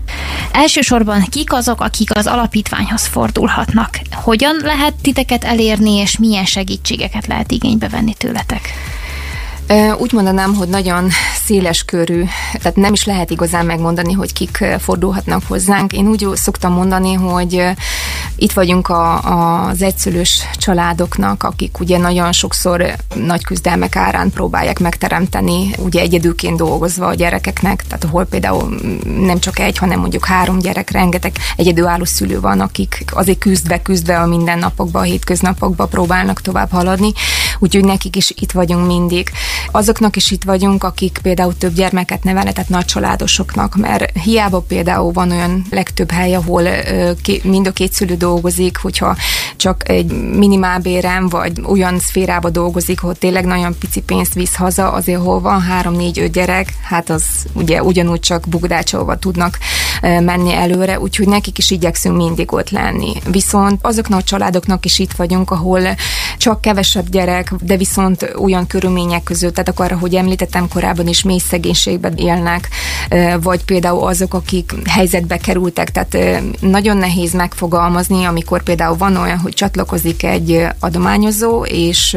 [0.52, 4.00] Elsősorban kik azok, akik az alapítványhoz fordulhatnak?
[4.40, 8.68] Hogyan lehet titeket elérni, és milyen segítségeket lehet igénybe venni tőletek?
[9.98, 11.08] Úgy mondanám, hogy nagyon
[11.44, 15.92] széles körű, tehát nem is lehet igazán megmondani, hogy kik fordulhatnak hozzánk.
[15.92, 17.64] Én úgy szoktam mondani, hogy
[18.36, 19.20] itt vagyunk a,
[19.66, 27.06] az egyszülős családoknak, akik ugye nagyon sokszor nagy küzdelmek árán próbálják megteremteni, ugye egyedülként dolgozva
[27.06, 32.40] a gyerekeknek, tehát ahol például nem csak egy, hanem mondjuk három gyerek, rengeteg egyedülálló szülő
[32.40, 37.12] van, akik azért küzdve, küzdve a mindennapokban, a hétköznapokban próbálnak tovább haladni,
[37.58, 39.30] úgyhogy nekik is itt vagyunk mindig.
[39.70, 45.12] Azoknak is itt vagyunk, akik például több gyermeket nevelnek, tehát nagy családosoknak, mert hiába például
[45.12, 46.62] van olyan legtöbb hely, ahol
[47.42, 49.16] mind a két szülő dolgozik, hogyha
[49.56, 55.20] csak egy minimálbérem, vagy olyan szférába dolgozik, hogy tényleg nagyon pici pénzt visz haza, azért
[55.22, 59.58] hol van három, négy, öt gyerek, hát az ugye ugyanúgy csak bugdácsolva tudnak
[60.00, 63.12] menni előre, úgyhogy nekik is igyekszünk mindig ott lenni.
[63.30, 65.80] Viszont azoknak a családoknak is itt vagyunk, ahol
[66.38, 71.38] csak kevesebb gyerek, de viszont olyan körülmények között, tehát akkor, ahogy említettem korábban is, mély
[71.38, 72.68] szegénységben élnek,
[73.40, 79.52] vagy például azok, akik helyzetbe kerültek, tehát nagyon nehéz megfogalmazni, amikor például van olyan, hogy
[79.52, 82.16] csatlakozik egy adományozó, és,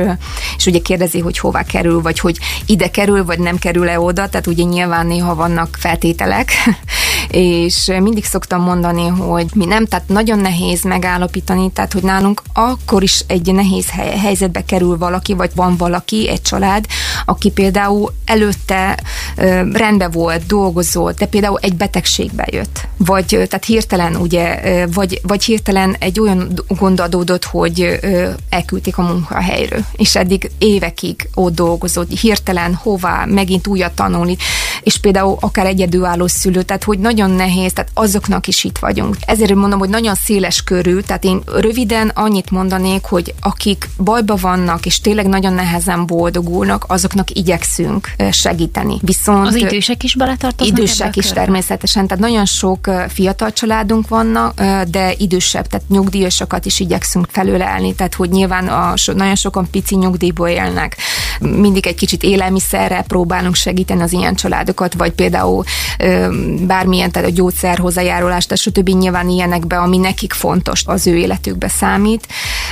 [0.57, 4.47] és ugye kérdezi, hogy hová kerül, vagy hogy ide kerül, vagy nem kerül-e oda, tehát
[4.47, 6.51] ugye nyilván néha vannak feltételek,
[7.29, 13.03] és mindig szoktam mondani, hogy mi nem, tehát nagyon nehéz megállapítani, tehát hogy nálunk akkor
[13.03, 13.89] is egy nehéz
[14.21, 16.85] helyzetbe kerül valaki, vagy van valaki, egy család,
[17.25, 18.99] aki például előtte
[19.35, 24.61] ö, rendben volt, dolgozott, de például egy betegségbe jött, vagy tehát hirtelen ugye,
[24.93, 27.99] vagy, vagy hirtelen egy olyan gond adódott, hogy
[28.49, 34.37] elküldték a munkahelyről, és eddig évekig ott dolgozott, hirtelen hová, megint újat tanulni,
[34.83, 39.15] és például akár egyedülálló szülő, tehát hogy nagyon nehéz, tehát azoknak is itt vagyunk.
[39.25, 44.85] Ezért mondom, hogy nagyon széles körül, tehát én röviden annyit mondanék, hogy akik bajba vannak,
[44.85, 48.97] és tényleg nagyon nehezen boldogulnak, azoknak igyekszünk segíteni.
[49.01, 50.77] Viszont az idősek is beletartoznak?
[50.77, 57.27] Idősek is természetesen, tehát nagyon sok fiatal családunk vannak, de idősebb, tehát nyugdíjasokat is igyekszünk
[57.31, 60.97] felülelni, tehát hogy nyilván a, nagyon sokan pici nyugdíjból élnek.
[61.39, 65.63] Mindig egy kicsit élelmiszerre próbálunk segíteni az ilyen családokat, vagy például
[66.61, 68.89] bármilyen, tehát a gyógyszer hozzájárulást, stb.
[68.89, 72.27] nyilván ilyenekbe, ami nekik fontos, az ő életükbe számít.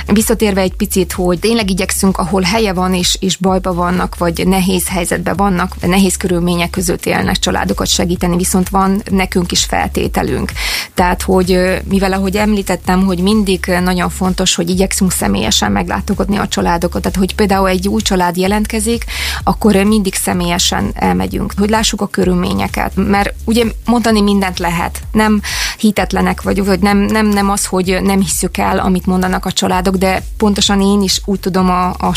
[0.06, 4.88] Visszatérve egy picit, hogy tényleg igyekszünk, ahol helye van és, és bajba vannak, vagy nehéz
[4.88, 10.52] helyzetben vannak, nehéz körülmények között élnek családokat segíteni, viszont van nekünk is feltételünk.
[10.94, 17.02] Tehát, hogy mivel ahogy említettem, hogy mindig nagyon fontos, hogy igyekszünk személyesen meglátogatni a családokat.
[17.02, 19.04] Tehát, hogy például egy új család jelentkezik,
[19.44, 22.92] akkor mindig személyesen elmegyünk, hogy lássuk a körülményeket.
[22.94, 25.00] Mert ugye mondani mindent lehet.
[25.12, 25.40] Nem
[25.78, 29.96] hitetlenek vagyunk, vagy nem, nem, nem az, hogy nem hiszük el, amit mondanak a családok,
[29.96, 32.14] de pontosan én is úgy tudom a, a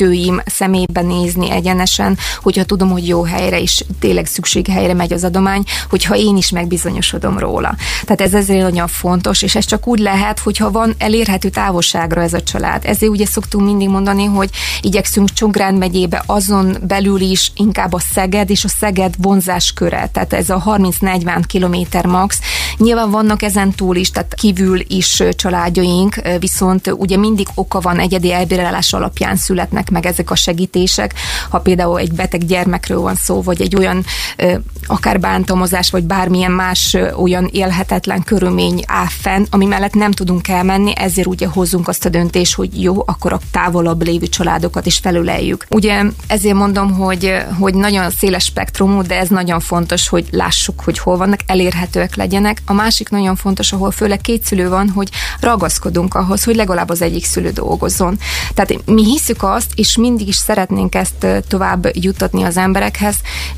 [0.00, 5.24] segítőim szemébe nézni egyenesen, hogyha tudom, hogy jó helyre is tényleg szükség helyre megy az
[5.24, 7.76] adomány, hogyha én is megbizonyosodom róla.
[8.02, 12.32] Tehát ez ezért nagyon fontos, és ez csak úgy lehet, hogyha van elérhető távolságra ez
[12.32, 12.84] a család.
[12.84, 18.50] Ezért ugye szoktunk mindig mondani, hogy igyekszünk Csongrád megyébe azon belül is inkább a Szeged
[18.50, 20.08] és a Szeged vonzás köre.
[20.12, 22.38] Tehát ez a 30-40 kilométer max.
[22.76, 28.32] Nyilván vannak ezen túl is, tehát kívül is családjaink, viszont ugye mindig oka van egyedi
[28.32, 31.14] elbírálás alapján születnek meg ezek a segítések.
[31.48, 34.04] Ha például egy beteg gyermekről van szó, vagy egy olyan
[34.86, 40.92] akár bántalmazás, vagy bármilyen más olyan élhetetlen körülmény áll fenn, ami mellett nem tudunk elmenni,
[40.96, 45.66] ezért ugye hozzunk azt a döntést, hogy jó, akkor a távolabb lévő családokat is felüleljük.
[45.70, 50.98] Ugye ezért mondom, hogy, hogy nagyon széles spektrumú, de ez nagyon fontos, hogy lássuk, hogy
[50.98, 52.62] hol vannak, elérhetőek legyenek.
[52.66, 55.08] A másik nagyon fontos, ahol főleg két szülő van, hogy
[55.40, 58.18] ragaszkodunk ahhoz, hogy legalább az egyik szülő dolgozzon.
[58.54, 63.16] Tehát mi hiszük azt, és mindig is szeretnénk ezt tovább juttatni az emberekhez,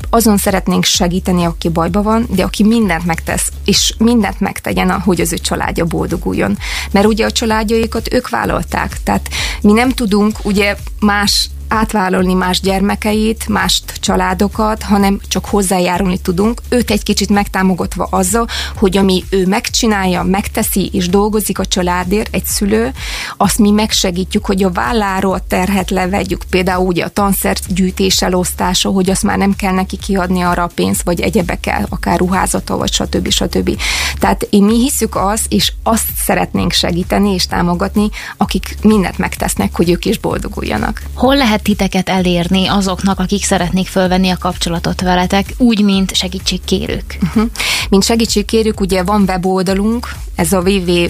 [0.09, 5.33] azon szeretnénk segíteni, aki bajba van, de aki mindent megtesz, és mindent megtegyen, hogy az
[5.33, 6.57] ő családja boldoguljon.
[6.91, 9.29] Mert ugye a családjaikat ők vállalták, tehát
[9.61, 16.91] mi nem tudunk ugye más átvállalni más gyermekeit, más családokat, hanem csak hozzájárulni tudunk, őt
[16.91, 22.91] egy kicsit megtámogatva azzal, hogy ami ő megcsinálja, megteszi és dolgozik a családért, egy szülő,
[23.37, 29.09] azt mi megsegítjük, hogy a válláról terhet levegyük, például ugye a tanszert gyűjtés elosztása, hogy
[29.09, 33.29] azt már nem kell neki kiadni arra a pénzt, vagy egyebekkel, akár ruházata, vagy stb.
[33.29, 33.77] stb.
[34.19, 40.05] Tehát mi hiszük azt, és azt szeretnénk segíteni és támogatni, akik mindent megtesznek, hogy ők
[40.05, 41.01] is boldoguljanak.
[41.13, 47.17] Hol lehet titeket elérni azoknak, akik szeretnék fölvenni a kapcsolatot veletek, úgy, mint segítségkérők?
[47.21, 47.49] Uh-huh.
[47.89, 51.07] Mint segítségkérők, ugye van weboldalunk, ez a www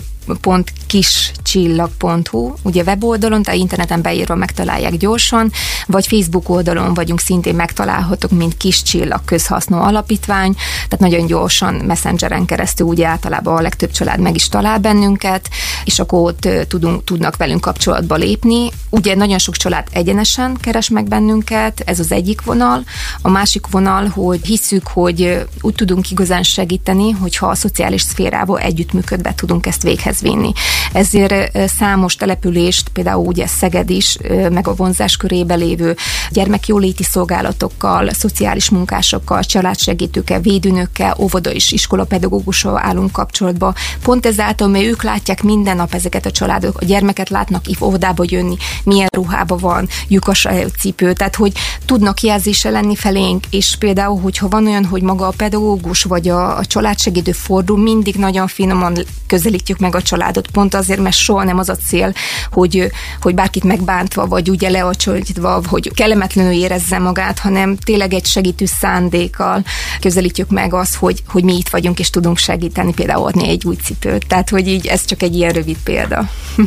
[0.88, 5.52] kiscsillag.hu, ugye weboldalon, tehát interneten beírva megtalálják gyorsan,
[5.88, 12.46] vagy Facebook oldalon vagyunk szintén megtalálhatók, mint Kis Csillag közhasznú alapítvány, tehát nagyon gyorsan messengeren
[12.46, 15.50] keresztül ugye általában a legtöbb család meg is talál bennünket,
[15.86, 18.70] és akkor ott tudunk, tudnak velünk kapcsolatba lépni.
[18.90, 22.84] Ugye nagyon sok család egyenesen keres meg bennünket, ez az egyik vonal.
[23.22, 29.36] A másik vonal, hogy hiszük, hogy úgy tudunk igazán segíteni, hogyha a szociális szférával együttműködve
[29.36, 30.52] tudunk ezt véghez intézményhez vinni.
[30.93, 34.17] Ezért számos települést, például ugye Szeged is,
[34.52, 35.95] meg a vonzás körébe lévő
[36.30, 43.73] gyermekjóléti szolgálatokkal, szociális munkásokkal, családsegítőkkel, védőnökkel, óvoda és iskolapedagógussal állunk kapcsolatba.
[44.04, 48.56] Pont ezáltal, mert ők látják minden nap ezeket a családok, a gyermeket látnak óvodába jönni,
[48.84, 50.47] milyen ruhába van, lyukas
[50.80, 51.52] cipő, tehát hogy
[51.86, 56.58] tudnak jelzése lenni felénk, és például, hogyha van olyan, hogy maga a pedagógus vagy a,
[56.58, 58.97] a családsegítő fordul, mindig nagyon finoman
[59.28, 62.13] közelítjük meg a családot, pont azért, mert soha nem az a cél,
[62.52, 68.66] hogy, hogy bárkit megbántva, vagy ugye leacsolítva, hogy kellemetlenül érezze magát, hanem tényleg egy segítő
[68.66, 69.63] szándékkal
[70.00, 73.76] közelítjük meg azt, hogy, hogy mi itt vagyunk, és tudunk segíteni, például adni egy új
[73.76, 74.28] cipőt.
[74.28, 76.30] Tehát, hogy így ez csak egy ilyen rövid példa.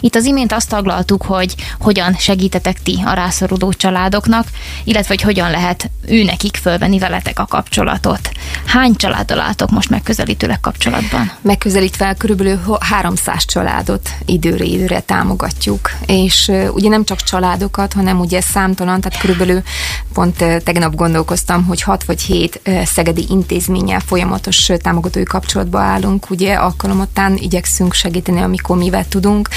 [0.00, 4.46] Itt az imént azt taglaltuk, hogy hogyan segítetek ti a rászoruló családoknak,
[4.84, 8.30] illetve hogy hogyan lehet őnekik fölvenni veletek a kapcsolatot.
[8.66, 11.32] Hány családdal álltok most megközelítőleg kapcsolatban?
[11.40, 19.00] Megközelítve körülbelül 300 családot időre időre támogatjuk, és ugye nem csak családokat, hanem ugye számtalan,
[19.00, 19.62] tehát körülbelül
[20.12, 27.36] pont tegnap gondolkoztam, hogy 6 vagy 7 szegedi intézménnyel folyamatos támogatói kapcsolatba állunk, ugye alkalomattán
[27.36, 29.48] igyekszünk segíteni, amikor mivel tudunk.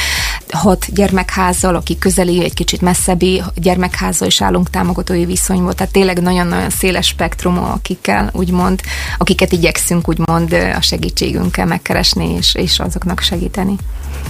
[0.49, 6.69] Hat gyermekházzal, aki közeli, egy kicsit messzebbi gyermekházzal is állunk támogatói viszonyban, tehát tényleg nagyon-nagyon
[6.69, 8.81] széles spektrum, akikkel úgymond,
[9.17, 13.75] akiket igyekszünk úgymond a segítségünkkel megkeresni és, és azoknak segíteni.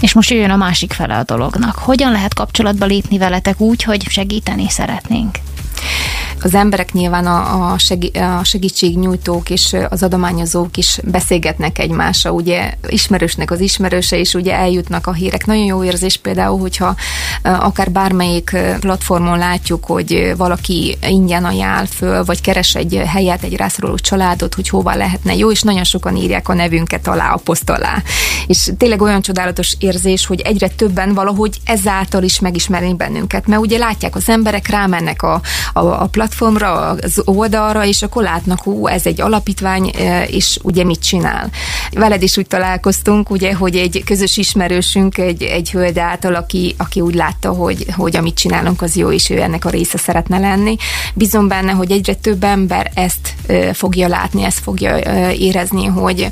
[0.00, 1.76] És most jöjjön a másik fele a dolognak.
[1.76, 5.38] Hogyan lehet kapcsolatba lépni veletek úgy, hogy segíteni szeretnénk?
[6.44, 12.74] Az emberek nyilván a, a, segí, a segítségnyújtók és az adományozók is beszélgetnek egymással, ugye
[12.88, 15.46] ismerősnek az ismerőse, és ugye eljutnak a hírek.
[15.46, 16.94] Nagyon jó érzés például, hogyha
[17.42, 23.96] akár bármelyik platformon látjuk, hogy valaki ingyen ajánl föl, vagy keres egy helyet, egy rászoruló
[23.96, 28.02] családot, hogy hova lehetne jó, és nagyon sokan írják a nevünket alá, a poszt alá.
[28.46, 33.78] És tényleg olyan csodálatos érzés, hogy egyre többen valahogy ezáltal is megismerni bennünket, mert ugye
[33.78, 35.40] látják az emberek, rámennek a,
[35.72, 40.84] a, a platformra, az oldalra, és akkor látnak, hú, ez egy alapítvány, e, és ugye
[40.84, 41.50] mit csinál.
[41.92, 47.00] Veled is úgy találkoztunk, ugye, hogy egy közös ismerősünk, egy, egy hölgy által, aki, aki
[47.00, 50.76] úgy látta, hogy, hogy amit csinálunk, az jó, és ő ennek a része szeretne lenni.
[51.14, 56.30] Bízom benne, hogy egyre több ember ezt e, fogja látni, ezt fogja e, érezni, hogy,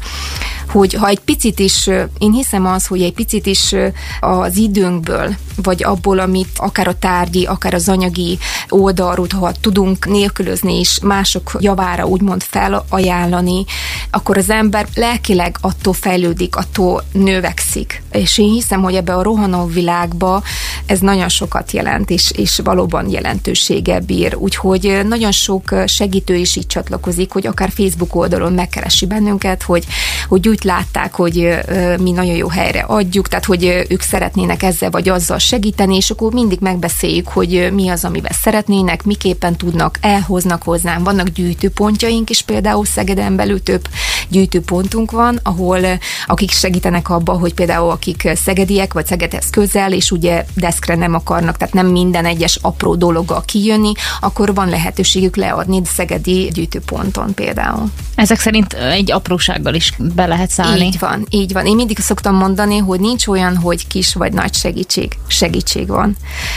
[0.68, 1.87] hogy ha egy picit is,
[2.18, 3.74] én hiszem az, hogy egy picit is
[4.20, 10.79] az időnkből, vagy abból, amit akár a tárgyi, akár az anyagi oldalról, ha tudunk nélkülözni
[10.79, 13.64] és mások javára úgymond felajánlani,
[14.11, 18.02] akkor az ember lelkileg attól fejlődik, attól növekszik.
[18.12, 20.42] És én hiszem, hogy ebbe a rohanó világba
[20.87, 24.37] ez nagyon sokat jelent, és, és valóban jelentősége bír.
[24.37, 29.85] Úgyhogy nagyon sok segítő is így csatlakozik, hogy akár Facebook oldalon megkeresi bennünket, hogy,
[30.29, 31.59] hogy úgy látták, hogy
[32.01, 36.33] mi nagyon jó helyre adjuk, tehát hogy ők szeretnének ezzel vagy azzal segíteni, és akkor
[36.33, 41.05] mindig megbeszéljük, hogy mi az, amivel szeretnének, miképpen tudnak, elhoznak hozzám.
[41.05, 43.88] Vannak gyűjtőpontjaink is, például Szegeden belül több
[44.29, 45.79] gyűjtőpontunk van, ahol
[46.27, 51.57] akik segítenek abba, hogy például akik szegediek, vagy Szegedhez közel, és ugye deszkre nem akarnak,
[51.57, 57.90] tehát nem minden egyes apró dologgal kijönni, akkor van lehetőségük leadni szegedi gyűjtőponton például.
[58.14, 60.85] Ezek szerint egy aprósággal is be lehet szállni.
[60.85, 61.66] Így van, így van.
[61.66, 65.18] Én mindig szoktam mondani, hogy nincs olyan, hogy kis vagy nagy segítség.
[65.26, 66.16] Segítség van.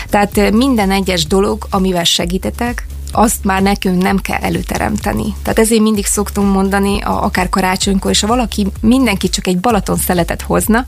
[0.09, 5.35] Tehát minden egyes dolog, amivel segítetek, azt már nekünk nem kell előteremteni.
[5.43, 9.97] Tehát ezért mindig szoktunk mondani, a, akár karácsonykor, és ha valaki, mindenki csak egy Balaton
[9.97, 10.85] szeletet hozna,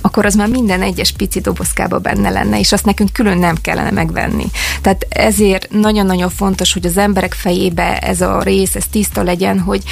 [0.00, 3.90] akkor az már minden egyes pici dobozkába benne lenne, és azt nekünk külön nem kellene
[3.90, 4.44] megvenni.
[4.80, 9.82] Tehát ezért nagyon-nagyon fontos, hogy az emberek fejébe ez a rész, ez tiszta legyen, hogy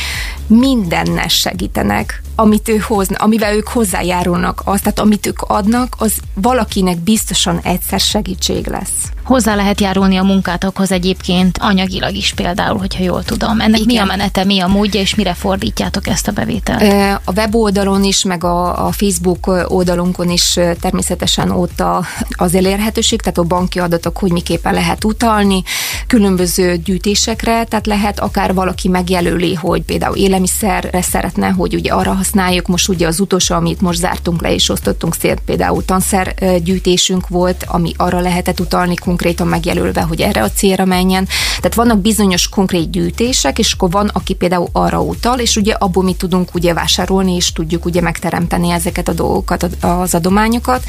[0.47, 6.99] mindennel segítenek, amit ő hozna, amivel ők hozzájárulnak, az, tehát amit ők adnak, az valakinek
[6.99, 9.11] biztosan egyszer segítség lesz.
[9.25, 13.61] Hozzá lehet járulni a munkátokhoz egyébként anyagilag is például, hogyha jól tudom.
[13.61, 13.87] Ennek Igen.
[13.87, 17.21] mi a menete, mi a módja, és mire fordítjátok ezt a bevételt?
[17.25, 23.39] A weboldalon is, meg a, a Facebook oldalunkon is természetesen ott a, az elérhetőség, tehát
[23.39, 25.63] a banki adatok, hogy miképpen lehet utalni,
[26.07, 32.67] különböző gyűjtésekre, tehát lehet akár valaki megjelöli, hogy például élelmiszerre szeretne, hogy ugye arra használjuk,
[32.67, 37.65] most ugye az utolsó, amit most zártunk le és osztottunk szét, például tanszer gyűjtésünk volt,
[37.69, 41.29] ami arra lehetett utalni konkrétan megjelölve, hogy erre a célra menjen.
[41.57, 46.03] Tehát vannak bizonyos konkrét gyűjtések, és akkor van, aki például arra utal, és ugye abból
[46.03, 50.83] mi tudunk ugye vásárolni, és tudjuk ugye megteremteni ezeket a dolgokat, az adományokat,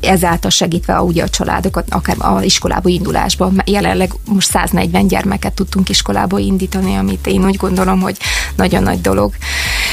[0.00, 3.52] ezáltal segítve ugye a családokat, akár a iskolába indulásba.
[3.64, 8.16] Jelenleg most 140 gyermeket tudtunk iskolába indítani, amit én úgy gondolom, hogy
[8.56, 9.32] nagyon nagy dolog.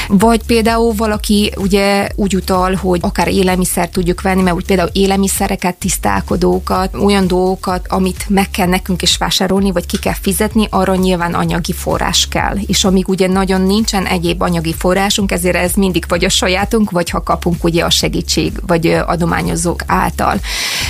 [0.08, 5.76] Vagy például valaki ugye úgy utal, hogy akár élelmiszer tudjuk venni, mert úgy például élelmiszereket,
[5.76, 11.34] tisztálkodókat, olyan dolgokat, amit meg kell nekünk is vásárolni, vagy ki kell fizetni, arra nyilván
[11.34, 12.56] anyagi forrás kell.
[12.66, 17.10] És amíg ugye nagyon nincsen egyéb anyagi forrásunk, ezért ez mindig vagy a sajátunk, vagy
[17.10, 20.40] ha kapunk ugye a segítség, vagy adományozók által.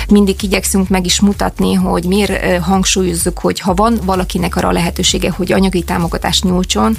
[0.09, 5.51] Mindig igyekszünk meg is mutatni, hogy miért hangsúlyozzuk, hogy ha van valakinek arra lehetősége, hogy
[5.51, 6.97] anyagi támogatást nyújtson,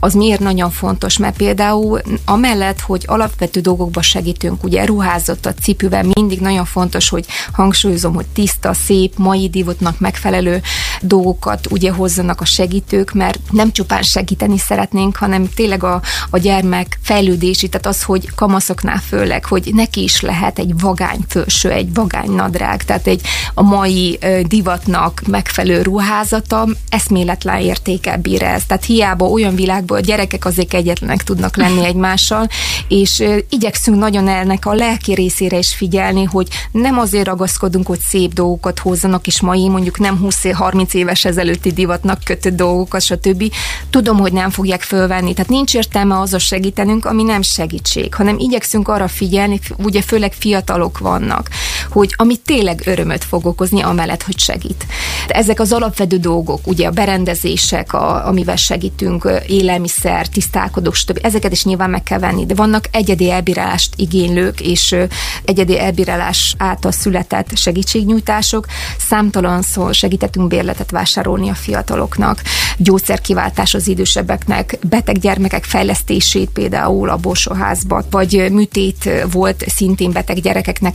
[0.00, 2.00] az miért nagyon fontos, mert például
[2.32, 8.26] amellett, hogy alapvető dolgokba segítünk, ugye ruházott a cipővel mindig nagyon fontos, hogy hangsúlyozom, hogy
[8.26, 10.62] tiszta, szép, mai divotnak megfelelő
[11.00, 16.98] dolgokat ugye hozzanak a segítők, mert nem csupán segíteni szeretnénk, hanem tényleg a, a gyermek
[17.02, 22.30] fejlődési, tehát az, hogy kamaszoknál főleg, hogy neki is lehet egy vagány főső, egy vagány
[22.30, 23.20] nadrág, tehát egy
[23.54, 28.62] a mai divatnak megfelelő ruházata eszméletlen értéke bír ez.
[28.66, 31.80] Tehát hiába olyan világból a gyerekek azért egyetlenek tudnak lenni
[32.30, 32.48] egymással,
[32.88, 38.32] és igyekszünk nagyon ennek a lelki részére is figyelni, hogy nem azért ragaszkodunk, hogy szép
[38.32, 43.52] dolgokat hozzanak, és mai mondjuk nem 20-30 éves ezelőtti divatnak kötött dolgokat, stb.
[43.90, 45.32] Tudom, hogy nem fogják fölvenni.
[45.32, 50.32] Tehát nincs értelme az a segítenünk, ami nem segítség, hanem igyekszünk arra figyelni, ugye főleg
[50.32, 51.48] fiatalok vannak,
[51.90, 54.86] hogy ami tényleg örömöt fog okozni, amellett, hogy segít.
[55.26, 61.18] De ezek az alapvető dolgok, ugye a berendezések, a, amivel segítünk, élelmiszer, tisztálkodók, stb.
[61.22, 64.96] Ezeket is nyilván meg kell venni, de vannak egyedi elbírálást igénylők, és
[65.44, 68.66] egyedi elbírálás által született segítségnyújtások.
[68.98, 72.42] Számtalan szó segítettünk bérletet vásárolni a fiataloknak,
[72.76, 80.94] gyógyszerkiváltás az idősebbeknek, beteg gyermekek fejlesztését például a borsóházba, vagy műtét volt szintén beteg gyerekeknek,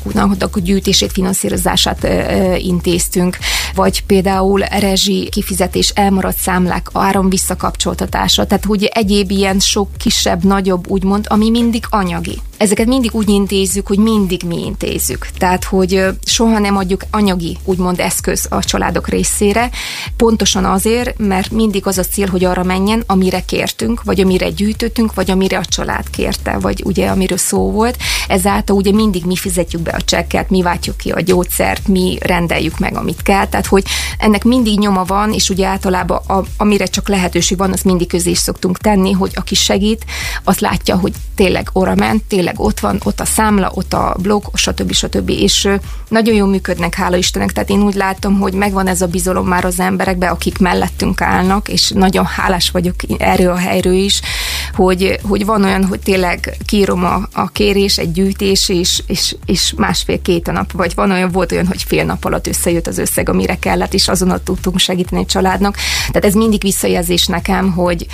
[0.51, 2.07] a gyűjtését, finanszírozását
[2.57, 3.37] intéztünk,
[3.77, 10.87] vagy például rezsi kifizetés, elmaradt számlák, áram visszakapcsoltatása, tehát hogy egyéb ilyen sok kisebb, nagyobb
[10.87, 12.41] úgymond, ami mindig anyagi.
[12.57, 15.27] Ezeket mindig úgy intézzük, hogy mindig mi intézzük.
[15.37, 19.69] Tehát, hogy soha nem adjuk anyagi, úgymond eszköz a családok részére,
[20.15, 25.13] pontosan azért, mert mindig az a cél, hogy arra menjen, amire kértünk, vagy amire gyűjtöttünk,
[25.13, 27.97] vagy amire a család kérte, vagy ugye amiről szó volt.
[28.27, 32.79] Ezáltal ugye mindig mi fizetjük be a csekket, mi váltjuk ki a gyógyszert, mi rendeljük
[32.79, 33.47] meg, amit kell.
[33.47, 33.83] Tehát, hogy
[34.17, 38.29] ennek mindig nyoma van, és ugye általában a, amire csak lehetőség van, az mindig közé
[38.29, 40.05] is szoktunk tenni, hogy aki segít,
[40.43, 44.43] azt látja, hogy tényleg orra ment, tényleg ott van, ott a számla, ott a blog,
[44.53, 44.91] stb.
[44.91, 45.29] stb.
[45.29, 45.69] És
[46.09, 47.51] nagyon jól működnek, hála Istennek.
[47.51, 51.67] Tehát én úgy látom, hogy megvan ez a bizalom már az emberekbe, akik mellettünk állnak,
[51.67, 54.21] és nagyon hálás vagyok erről a helyről is,
[54.73, 59.73] hogy, hogy van olyan, hogy tényleg kírom a, a kérés, egy gyűjtés, és, és, és
[59.77, 63.59] másfél-két nap, vagy van olyan, volt olyan, hogy fél nap alatt összejött az összeg, amire
[63.59, 65.75] kellett, és azonnal tudtunk segíteni a családnak.
[66.07, 68.07] Tehát ez mindig visszajelzés nekem, hogy,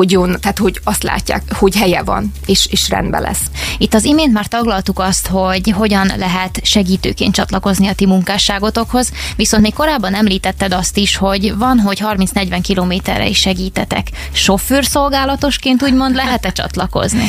[0.00, 3.40] hogy jó, tehát hogy azt látják, hogy helye van, és, és rendben lesz.
[3.78, 9.62] Itt az imént már taglaltuk azt, hogy hogyan lehet segítőként csatlakozni a ti munkásságotokhoz, viszont
[9.62, 14.06] még korábban említetted azt is, hogy van, hogy 30-40 kilométerre is segítetek.
[14.32, 17.26] Sofőrszolgálatosként úgymond lehet-e csatlakozni?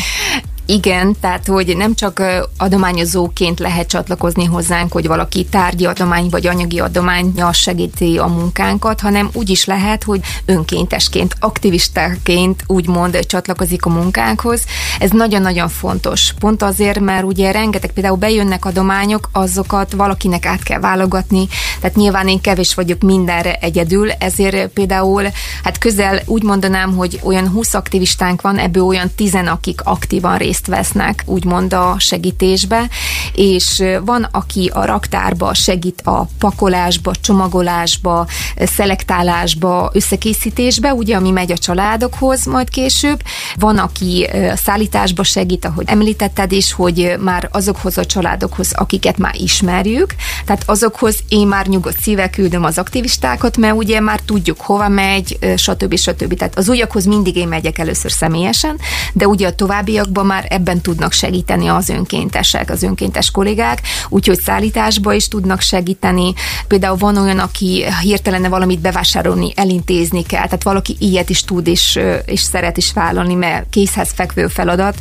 [0.65, 2.21] Igen, tehát hogy nem csak
[2.57, 9.29] adományozóként lehet csatlakozni hozzánk, hogy valaki tárgyi adomány vagy anyagi adományjal segíti a munkánkat, hanem
[9.33, 14.63] úgy is lehet, hogy önkéntesként, aktivistaként úgymond csatlakozik a munkánkhoz.
[14.99, 16.33] Ez nagyon-nagyon fontos.
[16.39, 21.47] Pont azért, mert ugye rengeteg például bejönnek adományok, azokat valakinek át kell válogatni,
[21.79, 25.23] tehát nyilván én kevés vagyok mindenre egyedül, ezért például
[25.63, 30.50] hát közel úgy mondanám, hogy olyan 20 aktivistánk van, ebből olyan 10, akik aktívan részt
[30.51, 32.89] részt vesznek, úgymond a segítésbe,
[33.33, 41.57] és van, aki a raktárba segít a pakolásba, csomagolásba, szelektálásba, összekészítésbe, ugye, ami megy a
[41.57, 43.21] családokhoz majd később.
[43.59, 50.15] Van, aki szállításba segít, ahogy említetted is, hogy már azokhoz a családokhoz, akiket már ismerjük,
[50.45, 55.37] tehát azokhoz én már nyugodt szívvel küldöm az aktivistákat, mert ugye már tudjuk, hova megy,
[55.55, 55.97] stb.
[55.97, 56.37] stb.
[56.37, 58.79] Tehát az újakhoz mindig én megyek először személyesen,
[59.13, 65.13] de ugye a továbbiakban már ebben tudnak segíteni az önkéntesek, az önkéntes kollégák, úgyhogy szállításba
[65.13, 66.33] is tudnak segíteni.
[66.67, 71.99] Például van olyan, aki hirtelen valamit bevásárolni, elintézni kell, tehát valaki ilyet is tud és,
[72.25, 74.97] és szeret is vállalni, mert készhez fekvő feladat.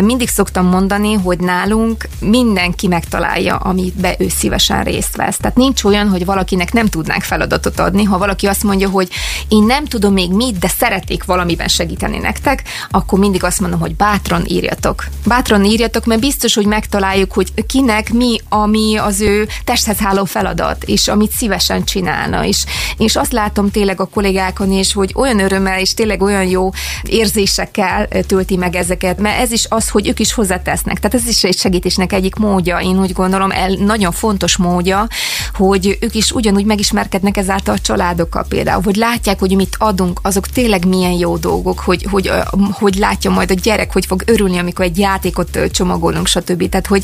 [0.00, 5.36] Mindig szoktam mondani, hogy nálunk mindenki megtalálja, amibe ő szívesen részt vesz.
[5.36, 8.04] Tehát nincs olyan, hogy valakinek nem tudnánk feladatot adni.
[8.04, 9.08] Ha valaki azt mondja, hogy
[9.48, 13.96] én nem tudom még mit, de szeretnék valamiben segíteni nektek, akkor mindig azt mondom, hogy
[13.96, 15.04] bátran írjatok.
[15.26, 20.84] Bátran írjatok, mert biztos, hogy megtaláljuk, hogy kinek mi, ami az ő testhez háló feladat,
[20.84, 22.44] és amit szívesen csinálna.
[22.44, 22.64] És,
[22.98, 26.70] és azt látom tényleg a kollégákon is, hogy olyan örömmel és tényleg olyan jó
[27.02, 30.98] érzésekkel tölti meg ezeket, mert ez is az, hogy ők is hozzátesznek.
[30.98, 35.06] Tehát ez is egy segítésnek egyik módja, én úgy gondolom, el, nagyon fontos módja,
[35.54, 40.46] hogy ők is ugyanúgy megismerkednek ezáltal a családokkal például, hogy látják, hogy mit adunk, azok
[40.46, 42.30] tényleg milyen jó dolgok, hogy, hogy,
[42.72, 46.68] hogy látja majd a gyerek, hogy fog örülni, amikor egy játékot csomagolunk, stb.
[46.68, 47.02] Tehát, hogy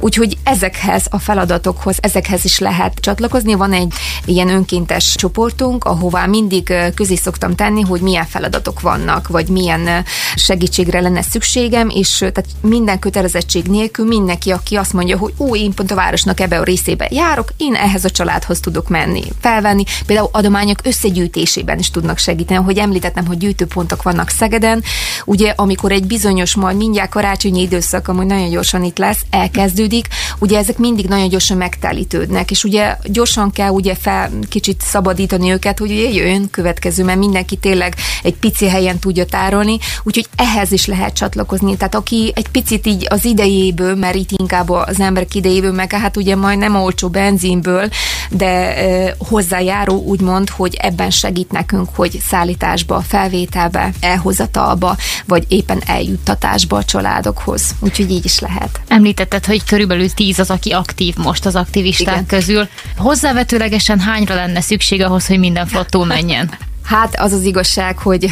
[0.00, 3.54] úgyhogy ezekhez a feladatokhoz, ezekhez is lehet csatlakozni.
[3.54, 3.92] Van egy
[4.24, 11.00] ilyen önkéntes csoportunk, ahová mindig közé szoktam tenni, hogy milyen feladatok vannak, vagy milyen segítségre
[11.00, 15.90] lenne szükségem, és tehát minden kötelezettség nélkül mindenki, aki azt mondja, hogy ó, én pont
[15.90, 19.84] a városnak ebbe a részébe járok, én ehhez a családhoz tudok menni, felvenni.
[20.06, 24.82] Például adományok összegyűjtésében is tudnak segíteni, hogy említettem, hogy gyűjtőpontok vannak Szegeden.
[25.24, 30.58] Ugye, amikor egy bizonyos, majd mindjárt karácsonyi időszak, amúgy nagyon gyorsan itt lesz, elkezdődik, ugye
[30.58, 35.90] ezek mindig nagyon gyorsan megtelítődnek, és ugye gyorsan kell ugye fel kicsit szabadítani őket, hogy
[35.90, 41.14] ugye jöjjön következő, mert mindenki tényleg egy pici helyen tudja tárolni, úgyhogy ehhez is lehet
[41.14, 41.76] csatlakozni.
[41.76, 46.16] Tehát aki egy picit így az idejéből, mert itt inkább az emberek idejéből, meg hát
[46.16, 47.88] ugye majd nem olcsó benzinből,
[48.30, 56.81] de e, hozzájáró úgymond, hogy ebben segít nekünk, hogy szállításba, felvételbe, elhozatalba, vagy éppen eljuttatásba
[56.82, 57.74] a családokhoz.
[57.80, 58.80] Úgyhogy így is lehet.
[58.88, 62.26] Említetted, hogy körülbelül tíz az, aki aktív most az aktivisták Igen.
[62.26, 62.68] közül.
[62.96, 66.50] Hozzávetőlegesen hányra lenne szükség ahhoz, hogy minden flottul menjen?
[66.82, 68.28] Hát az az igazság, hogy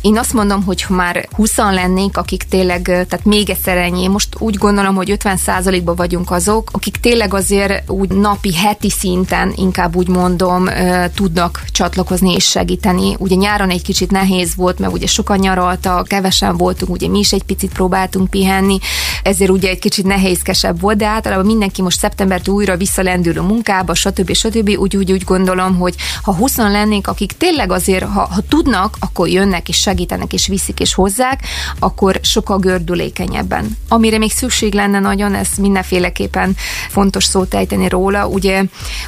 [0.00, 4.28] én azt mondom, hogy ha már 20 lennénk, akik tényleg, tehát még egyszer ennyi, most
[4.38, 10.08] úgy gondolom, hogy 50%-ban vagyunk azok, akik tényleg azért úgy napi, heti szinten, inkább úgy
[10.08, 10.68] mondom,
[11.14, 13.14] tudnak csatlakozni és segíteni.
[13.18, 17.32] Ugye nyáron egy kicsit nehéz volt, mert ugye sokan nyaraltak, kevesen voltunk, ugye mi is
[17.32, 18.78] egy picit próbáltunk pihenni,
[19.22, 23.94] ezért ugye egy kicsit nehézkesebb volt, de általában mindenki most szeptembertől újra visszalendül a munkába,
[23.94, 24.32] stb.
[24.32, 24.68] stb.
[24.78, 29.28] Úgy, úgy, úgy gondolom, hogy ha 20 lennénk, akik tényleg azért, ha, ha tudnak, akkor
[29.28, 31.40] jönnek és segítenek és viszik és hozzák,
[31.78, 33.76] akkor sokkal gördülékenyebben.
[33.88, 36.56] Amire még szükség lenne nagyon, ez mindenféleképpen
[36.88, 38.26] fontos szót ejteni róla.
[38.26, 38.62] Ugye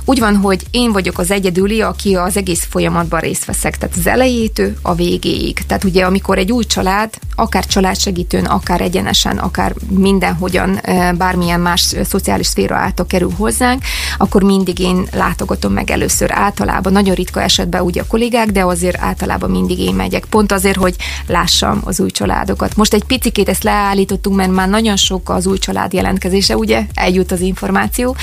[0.04, 4.06] úgy van, hogy én vagyok az egyedüli, aki az egész folyamatban részt veszek, tehát az
[4.06, 5.58] elejétől a végéig.
[5.66, 10.80] Tehát ugye amikor egy új család, akár családsegítőn, akár egyenesen, akár mindenhogyan
[11.16, 13.82] bármilyen más szociális szféra által kerül hozzánk,
[14.18, 19.00] akkor mindig én látogatom meg először általában, nagyon ritka esetben ugye a kollégák, de azért
[19.00, 20.24] általában mindig én megyek.
[20.24, 20.96] Pont azért, hogy
[21.26, 22.76] lássam az új családokat.
[22.76, 27.32] Most egy picikét ezt leállítottunk, mert már nagyon sok az új család jelentkezése, ugye eljut
[27.32, 28.16] az információ,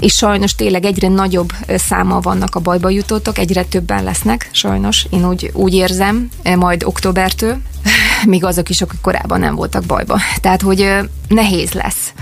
[0.00, 5.28] és sajnos tényleg egyre nagyobb száma vannak a bajba jutottak, egyre többen lesznek, sajnos, én
[5.28, 7.58] úgy, úgy érzem, majd októbertől,
[8.26, 10.18] még azok is, akik korábban nem voltak bajba.
[10.40, 10.88] Tehát, hogy
[11.28, 12.12] nehéz lesz.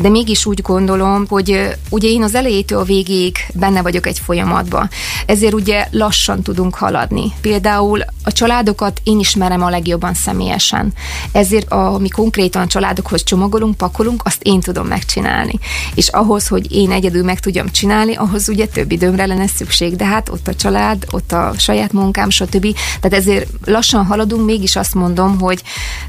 [0.00, 4.90] De mégis úgy gondolom, hogy ugye én az elejétől a végéig benne vagyok egy folyamatban.
[5.26, 7.32] Ezért ugye lassan tudunk haladni.
[7.40, 10.92] Például a családokat én ismerem a legjobban személyesen.
[11.32, 15.58] Ezért, ami konkrétan a családokhoz csomagolunk, pakolunk, azt én tudom megcsinálni.
[15.94, 19.96] És ahhoz, hogy én egyedül meg tudjam csinálni, ahhoz ugye több időmre lenne szükség.
[19.96, 22.76] De hát ott a család, ott a saját munkám, stb.
[23.00, 25.45] Tehát ezért lassan haladunk, mégis azt mondom, hogy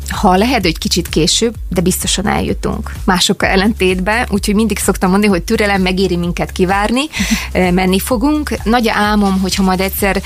[0.09, 2.91] ha lehet, hogy kicsit később, de biztosan eljutunk.
[3.05, 7.01] Másokkal ellentétben, úgyhogy mindig szoktam mondani, hogy türelem megéri minket kivárni,
[7.71, 8.63] menni fogunk.
[8.63, 10.21] Nagy álmom, hogyha majd egyszer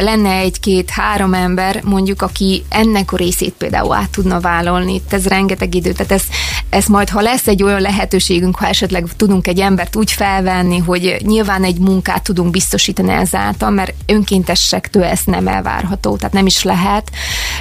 [0.00, 4.94] lenne egy-két-három ember, mondjuk, aki ennek a részét például át tudna vállalni.
[4.94, 6.22] Itt ez rengeteg idő, tehát ez,
[6.68, 11.16] ez majd, ha lesz egy olyan lehetőségünk, ha esetleg tudunk egy embert úgy felvenni, hogy
[11.20, 17.10] nyilván egy munkát tudunk biztosítani ezáltal, mert önkéntesektől ez nem elvárható, tehát nem is lehet.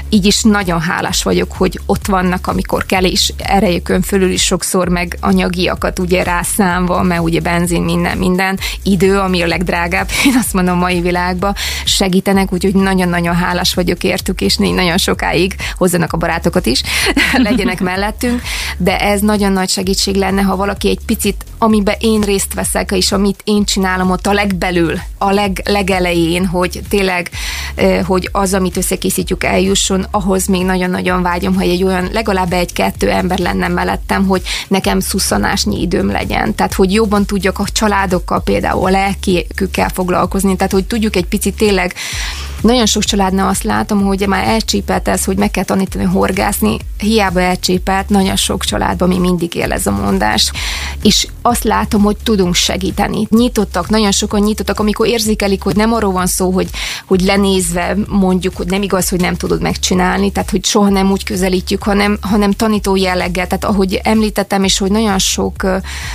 [0.10, 4.88] Így is nagyon hálás vagyok, hogy ott vannak, amikor kell, és erejükön fölül is sokszor
[4.88, 10.54] meg anyagiakat ugye rászámva, mert ugye benzin, minden, minden idő, ami a legdrágább, én azt
[10.54, 11.56] mondom mai világban,
[11.86, 16.82] segítenek, úgyhogy nagyon-nagyon hálás vagyok értük, és nagyon sokáig hozzanak a barátokat is,
[17.34, 18.42] legyenek mellettünk.
[18.78, 23.12] de ez nagyon nagy segítség lenne, ha valaki egy picit, amiben én részt veszek, és
[23.12, 27.30] amit én csinálom ott a legbelül, a leg, legelején, hogy tényleg,
[28.06, 33.40] hogy az, amit összekészítjük, eljusson, ahhoz még nagyon-nagyon vágyom, hogy egy olyan, legalább egy-kettő ember
[33.40, 36.56] lenne mellettem, hogy nekem szusszanásnyi időm legyen.
[36.56, 41.56] Tehát, hogy jobban tudjak a családokkal például a lelkikükkel foglalkozni, tehát, hogy tudjuk egy picit
[41.56, 41.94] tényleg
[42.62, 47.42] nagyon sok családnál azt látom, hogy már elcsípelt ez, hogy meg kell tanítani horgászni, hiába
[47.42, 50.52] elcsípelt, nagyon sok családban még mindig él ez a mondás.
[51.04, 53.28] És azt látom, hogy tudunk segíteni.
[53.30, 56.70] Nyitottak, nagyon sokan nyitottak, amikor érzékelik, hogy nem arról van szó, hogy,
[57.06, 61.24] hogy lenézve mondjuk, hogy nem igaz, hogy nem tudod megcsinálni, tehát hogy soha nem úgy
[61.24, 63.48] közelítjük, hanem, hanem tanító jelleggel.
[63.48, 65.68] Tehát ahogy említettem, és hogy nagyon sok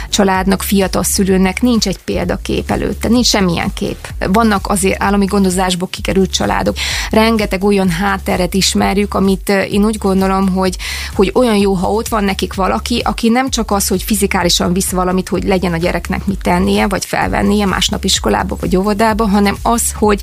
[0.09, 4.09] családnak, fiatal szülőnek nincs egy példakép előtte, nincs semmilyen kép.
[4.19, 6.77] Vannak azért állami gondozásból kikerült családok.
[7.11, 10.77] Rengeteg olyan hátteret ismerjük, amit én úgy gondolom, hogy,
[11.15, 14.91] hogy olyan jó, ha ott van nekik valaki, aki nem csak az, hogy fizikálisan visz
[14.91, 19.93] valamit, hogy legyen a gyereknek mit tennie, vagy felvennie másnap iskolába, vagy óvodába, hanem az,
[19.99, 20.21] hogy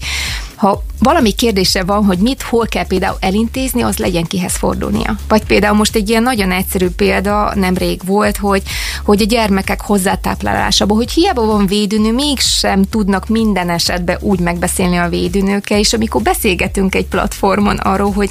[0.55, 5.15] ha valami kérdése van, hogy mit, hol kell például elintézni, az legyen kihez fordulnia.
[5.27, 8.61] Vagy például most egy ilyen nagyon egyszerű példa nemrég volt, hogy,
[9.03, 15.09] hogy a gyermekek hozzátáplálásába, hogy hiába van védőnő, mégsem tudnak minden esetben úgy megbeszélni a
[15.09, 18.29] védőnőkkel, és amikor beszélgetünk egy platformon arról, hogy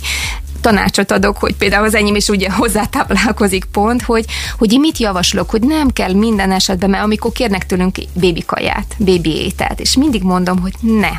[0.61, 4.25] tanácsot adok, hogy például az enyém is ugye hozzátáplálkozik pont, hogy,
[4.59, 8.95] hogy én mit javaslok, hogy nem kell minden esetben, mert amikor kérnek tőlünk bébi kaját,
[8.99, 11.11] bébi ételt, és mindig mondom, hogy ne,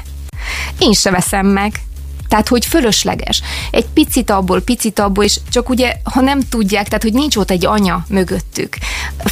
[0.79, 1.73] én se veszem meg.
[2.31, 3.41] Tehát, hogy fölösleges.
[3.71, 7.51] Egy picit abból, picit abból, és csak ugye, ha nem tudják, tehát, hogy nincs ott
[7.51, 8.77] egy anya mögöttük,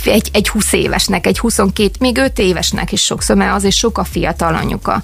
[0.03, 4.03] egy, egy 20 évesnek, egy 22, még 5 évesnek is sokszor, mert azért sok a
[4.03, 5.01] fiatal anyuka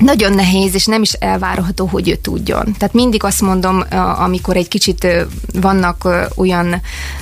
[0.00, 2.74] nagyon nehéz, és nem is elvárható, hogy ő tudjon.
[2.78, 3.84] Tehát mindig azt mondom,
[4.18, 5.06] amikor egy kicsit
[5.52, 6.80] vannak olyan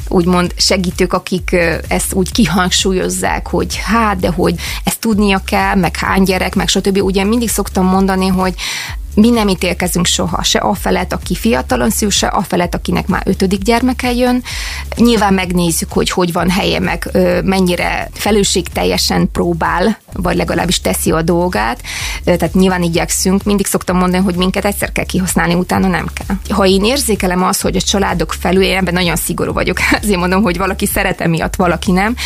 [0.09, 1.57] úgymond segítők, akik
[1.89, 7.03] ezt úgy kihangsúlyozzák, hogy hát, de hogy ezt tudnia kell, meg hány gyerek, meg stb.
[7.03, 8.55] Ugye mindig szoktam mondani, hogy
[9.15, 13.23] mi nem ítélkezünk soha, se a felett, aki fiatalon szül, se a felett, akinek már
[13.25, 14.43] ötödik gyermeke jön.
[14.97, 17.11] Nyilván megnézzük, hogy hogy van helye, meg
[17.45, 18.11] mennyire
[18.73, 21.81] teljesen próbál, vagy legalábbis teszi a dolgát.
[22.25, 23.43] Tehát nyilván igyekszünk.
[23.43, 26.37] Mindig szoktam mondani, hogy minket egyszer kell kihasználni, utána nem kell.
[26.49, 30.43] Ha én érzékelem azt, hogy a családok felül, én ebben nagyon szigorú vagyok, azért mondom,
[30.43, 32.17] hogy valaki szeretem miatt, valaki nem,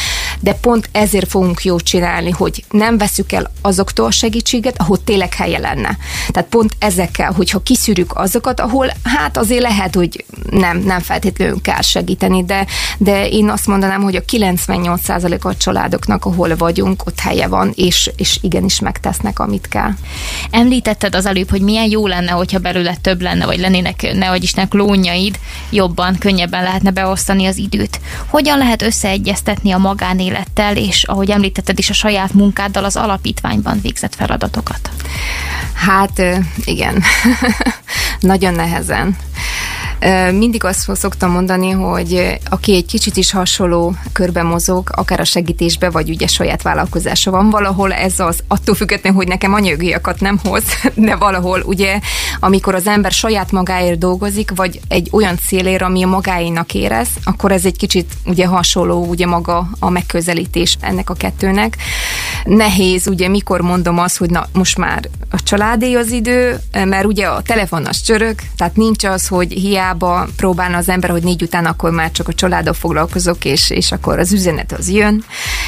[0.41, 5.35] de pont ezért fogunk jót csinálni, hogy nem veszük el azoktól a segítséget, ahol tényleg
[5.35, 5.97] helye lenne.
[6.29, 11.81] Tehát pont ezekkel, hogyha kiszűrjük azokat, ahol hát azért lehet, hogy nem, nem feltétlenül kell
[11.81, 12.67] segíteni, de,
[12.99, 18.11] de én azt mondanám, hogy a 98% a családoknak, ahol vagyunk, ott helye van, és,
[18.17, 19.91] és igenis megtesznek, amit kell.
[20.51, 24.43] Említetted az előbb, hogy milyen jó lenne, hogyha belőle több lenne, vagy lennének, ne vagy
[24.43, 25.39] Isten, klónjaid,
[25.71, 28.01] jobban, könnyebben lehetne beosztani az időt.
[28.27, 34.15] Hogyan lehet összeegyeztetni a magánélettel, és ahogy említetted is a saját munkáddal az alapítványban végzett
[34.15, 34.91] feladatokat?
[35.75, 36.23] Hát
[36.65, 37.03] igen,
[38.21, 39.17] nagyon nehezen.
[40.33, 45.91] Mindig azt szoktam mondani, hogy aki egy kicsit is hasonló körbe mozog, akár a segítésbe,
[45.91, 50.63] vagy ugye saját vállalkozása van, valahol ez az, attól függetlenül, hogy nekem anyagiakat nem hoz,
[50.95, 52.01] de valahol ugye,
[52.41, 57.53] amikor az ember saját magáért dolgozik, vagy egy olyan célért, ami a magáinak érez, akkor
[57.53, 61.77] ez egy kicsit ugye hasonló ugye maga a megközelítés ennek a kettőnek.
[62.45, 67.27] Nehéz ugye mikor mondom azt, hogy na most már a családé az idő, mert ugye
[67.27, 71.43] a telefon az csörög, tehát nincs az, hogy hiába hiába próbálna az ember, hogy négy
[71.43, 75.25] után akkor már csak a családdal foglalkozok, és, és akkor az üzenet az jön.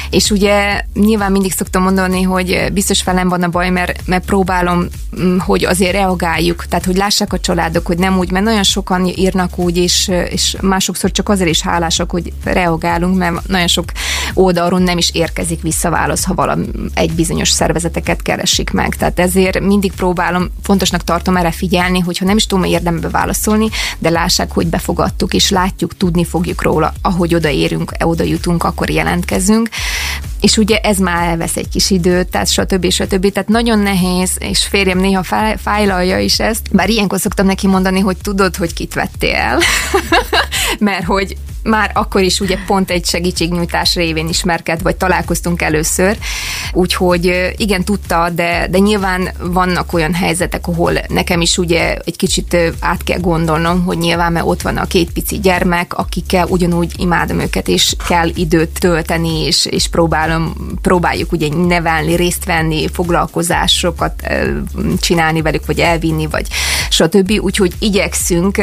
[0.09, 4.87] És ugye nyilván mindig szoktam mondani, hogy biztos velem van a baj, mert, mert próbálom,
[5.21, 9.05] mm, hogy azért reagáljuk, tehát hogy lássák a családok, hogy nem úgy, mert nagyon sokan
[9.05, 13.85] írnak úgy, és, és másokszor csak azért is hálásak, hogy reagálunk, mert nagyon sok
[14.33, 18.95] oldalról nem is érkezik vissza válasz, ha valami egy bizonyos szervezeteket keresik meg.
[18.95, 23.69] Tehát ezért mindig próbálom, fontosnak tartom erre figyelni, hogyha nem is tudom érdembe válaszolni,
[23.99, 29.69] de lássák, hogy befogadtuk, és látjuk, tudni fogjuk róla, ahogy odaérünk, oda jutunk, akkor jelentkezünk.
[30.41, 32.89] És ugye ez már elvesz egy kis időt, tehát stb.
[32.89, 33.31] stb.
[33.31, 35.23] Tehát nagyon nehéz, és férjem néha
[35.57, 39.59] fájlalja is ezt, bár ilyenkor szoktam neki mondani, hogy tudod, hogy kit vettél el,
[40.79, 46.17] mert hogy már akkor is ugye pont egy segítségnyújtás révén ismerked, vagy találkoztunk először,
[46.73, 52.57] úgyhogy igen, tudta, de, de nyilván vannak olyan helyzetek, ahol nekem is ugye egy kicsit
[52.79, 57.39] át kell gondolnom, hogy nyilván, mert ott van a két pici gyermek, akikkel ugyanúgy imádom
[57.39, 64.27] őket, és kell időt tölteni, és, és próbálom, próbáljuk ugye nevelni, részt venni, foglalkozásokat
[64.99, 66.47] csinálni velük, vagy elvinni, vagy
[66.89, 67.31] stb.
[67.41, 68.57] Úgyhogy igyekszünk,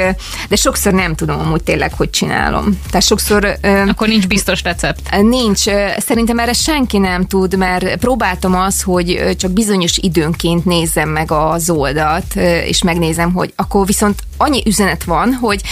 [0.48, 2.80] de sokszor nem tudom amúgy tényleg, hogy csinálom.
[2.90, 3.58] Tehát sokszor...
[3.88, 5.20] Akkor nincs biztos recept.
[5.20, 5.62] Nincs.
[5.98, 11.70] Szerintem erre senki nem tud, mert próbáltam az, hogy csak bizonyos időnként nézzem meg az
[11.70, 15.62] oldalt, és megnézem, hogy akkor viszont annyi üzenet van, hogy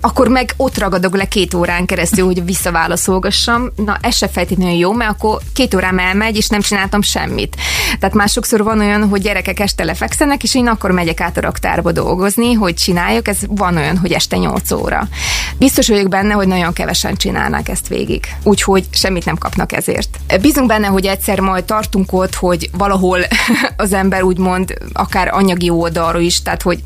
[0.00, 3.70] akkor meg ott ragadok le két órán keresztül, hogy visszaválaszolgassam.
[3.76, 7.56] Na, ez se feltétlenül jó, mert akkor két órám elmegy, és nem csináltam semmit.
[7.98, 11.92] Tehát másokszor van olyan, hogy gyerekek este lefekszenek, és én akkor megyek át a raktárba
[11.92, 13.28] dolgozni, hogy csináljuk.
[13.28, 15.08] Ez van olyan, hogy este 8 óra.
[15.58, 18.26] Biztos vagyok benne, hogy nagyon kevesen csinálnak ezt végig.
[18.42, 20.18] Úgyhogy semmit nem kapnak ezért.
[20.40, 23.20] Bízunk benne, hogy egyszer majd tartunk ott, hogy valahol
[23.76, 26.82] az ember úgymond akár anyagi oldalról is, tehát hogy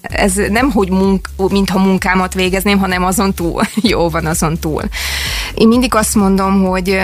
[0.00, 3.62] ez nem, hogy munk, mintha munkámat végez, végezném, hanem azon túl.
[3.92, 4.82] Jó van azon túl.
[5.54, 6.98] Én mindig azt mondom, hogy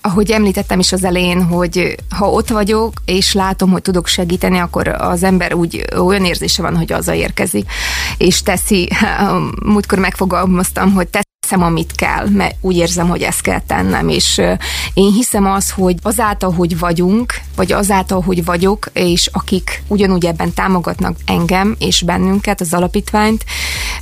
[0.00, 4.88] ahogy említettem is az elején, hogy ha ott vagyok, és látom, hogy tudok segíteni, akkor
[4.88, 7.70] az ember úgy olyan érzése van, hogy azzal érkezik,
[8.18, 8.88] és teszi,
[9.72, 14.40] múltkor megfogalmaztam, hogy tesz teszem, amit kell, mert úgy érzem, hogy ezt kell tennem, és
[14.94, 20.54] én hiszem az, hogy azáltal, hogy vagyunk, vagy azáltal, hogy vagyok, és akik ugyanúgy ebben
[20.54, 23.44] támogatnak engem és bennünket, az alapítványt,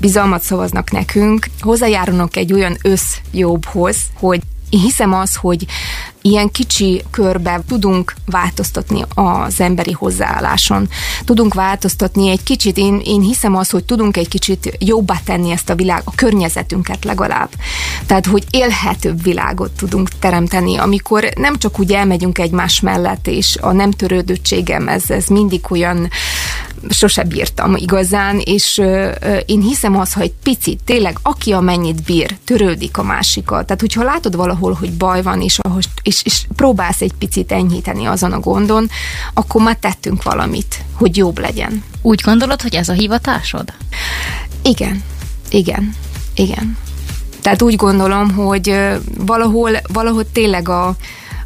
[0.00, 4.40] bizalmat szavaznak nekünk, hozzájárulnak egy olyan összjobbhoz, hogy
[4.70, 5.66] én hiszem az, hogy
[6.26, 10.88] ilyen kicsi körbe tudunk változtatni az emberi hozzáálláson.
[11.24, 15.70] Tudunk változtatni egy kicsit, én, én hiszem az, hogy tudunk egy kicsit jobbá tenni ezt
[15.70, 17.48] a világ, a környezetünket legalább.
[18.06, 23.72] Tehát, hogy élhetőbb világot tudunk teremteni, amikor nem csak úgy elmegyünk egymás mellett, és a
[23.72, 26.08] nem törődöttségem, ez, ez mindig olyan
[26.88, 29.10] sose bírtam igazán, és ö,
[29.46, 33.64] én hiszem az, hogy egy picit, tényleg aki amennyit bír, törődik a másikkal.
[33.64, 38.06] Tehát, hogyha látod valahol, hogy baj van, és, ahhoz, és, és próbálsz egy picit enyhíteni
[38.06, 38.90] azon a gondon,
[39.34, 41.84] akkor már tettünk valamit, hogy jobb legyen.
[42.02, 43.72] Úgy gondolod, hogy ez a hivatásod?
[44.62, 45.02] Igen,
[45.50, 45.94] igen,
[46.34, 46.76] igen.
[47.40, 48.78] Tehát úgy gondolom, hogy
[49.18, 50.96] valahol, valahol tényleg a,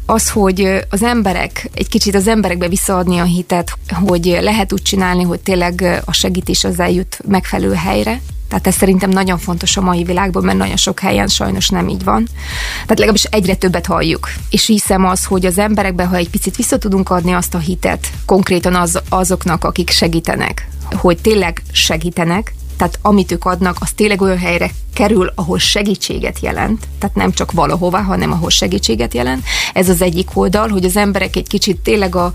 [0.05, 5.23] az, hogy az emberek, egy kicsit az emberekbe visszaadni a hitet, hogy lehet úgy csinálni,
[5.23, 8.21] hogy tényleg a segítés az eljut megfelelő helyre,
[8.51, 12.03] tehát ez szerintem nagyon fontos a mai világban, mert nagyon sok helyen sajnos nem így
[12.03, 12.27] van.
[12.73, 14.29] Tehát legalábbis egyre többet halljuk.
[14.49, 18.07] És hiszem az, hogy az emberekbe, ha egy picit vissza tudunk adni azt a hitet,
[18.25, 24.37] konkrétan az, azoknak, akik segítenek, hogy tényleg segítenek, tehát amit ők adnak, az tényleg olyan
[24.37, 29.43] helyre kerül, ahol segítséget jelent, tehát nem csak valahova, hanem ahol segítséget jelent.
[29.73, 32.31] Ez az egyik oldal, hogy az emberek egy kicsit tényleg a,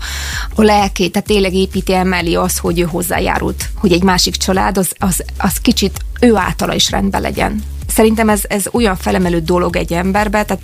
[0.55, 4.91] a lelkét, tehát tényleg építi emeli az, hogy ő hozzájárult, hogy egy másik család az,
[4.97, 7.63] az, az kicsit ő általa is rendben legyen.
[7.97, 10.63] Szerintem ez, ez olyan felemelő dolog egy emberbe, tehát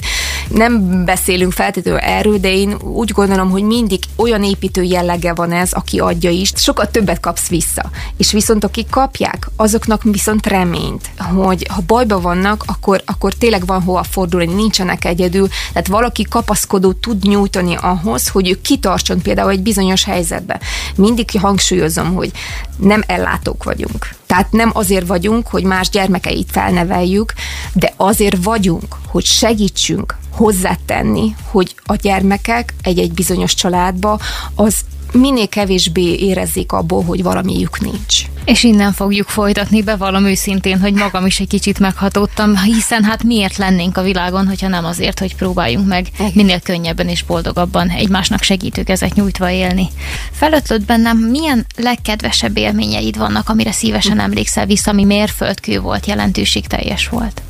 [0.49, 5.71] nem beszélünk feltétlenül erről, de én úgy gondolom, hogy mindig olyan építő jellege van ez,
[5.71, 7.89] aki adja is, sokkal többet kapsz vissza.
[8.17, 13.81] És viszont akik kapják, azoknak viszont reményt, hogy ha bajba vannak, akkor, akkor tényleg van
[13.81, 19.61] hova fordulni, nincsenek egyedül, tehát valaki kapaszkodó tud nyújtani ahhoz, hogy ő kitartson például egy
[19.61, 20.59] bizonyos helyzetbe.
[20.95, 22.31] Mindig hangsúlyozom, hogy
[22.77, 24.09] nem ellátók vagyunk.
[24.33, 27.33] Tehát nem azért vagyunk, hogy más gyermekeit felneveljük,
[27.73, 34.19] de azért vagyunk, hogy segítsünk hozzátenni, hogy a gyermekek egy-egy bizonyos családba
[34.55, 34.75] az
[35.13, 38.21] minél kevésbé érezzék abból, hogy valamiük nincs.
[38.45, 43.23] És innen fogjuk folytatni, be valami őszintén, hogy magam is egy kicsit meghatottam, hiszen hát
[43.23, 46.31] miért lennénk a világon, hogyha nem azért, hogy próbáljunk meg Igen.
[46.35, 49.87] minél könnyebben és boldogabban egymásnak segítőkezet nyújtva élni.
[50.31, 57.41] Felötlött bennem, milyen legkedvesebb élményeid vannak, amire szívesen emlékszel vissza, ami mérföldkő volt, jelentőségteljes volt?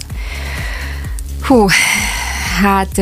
[1.42, 1.68] Hú,
[2.62, 3.02] hát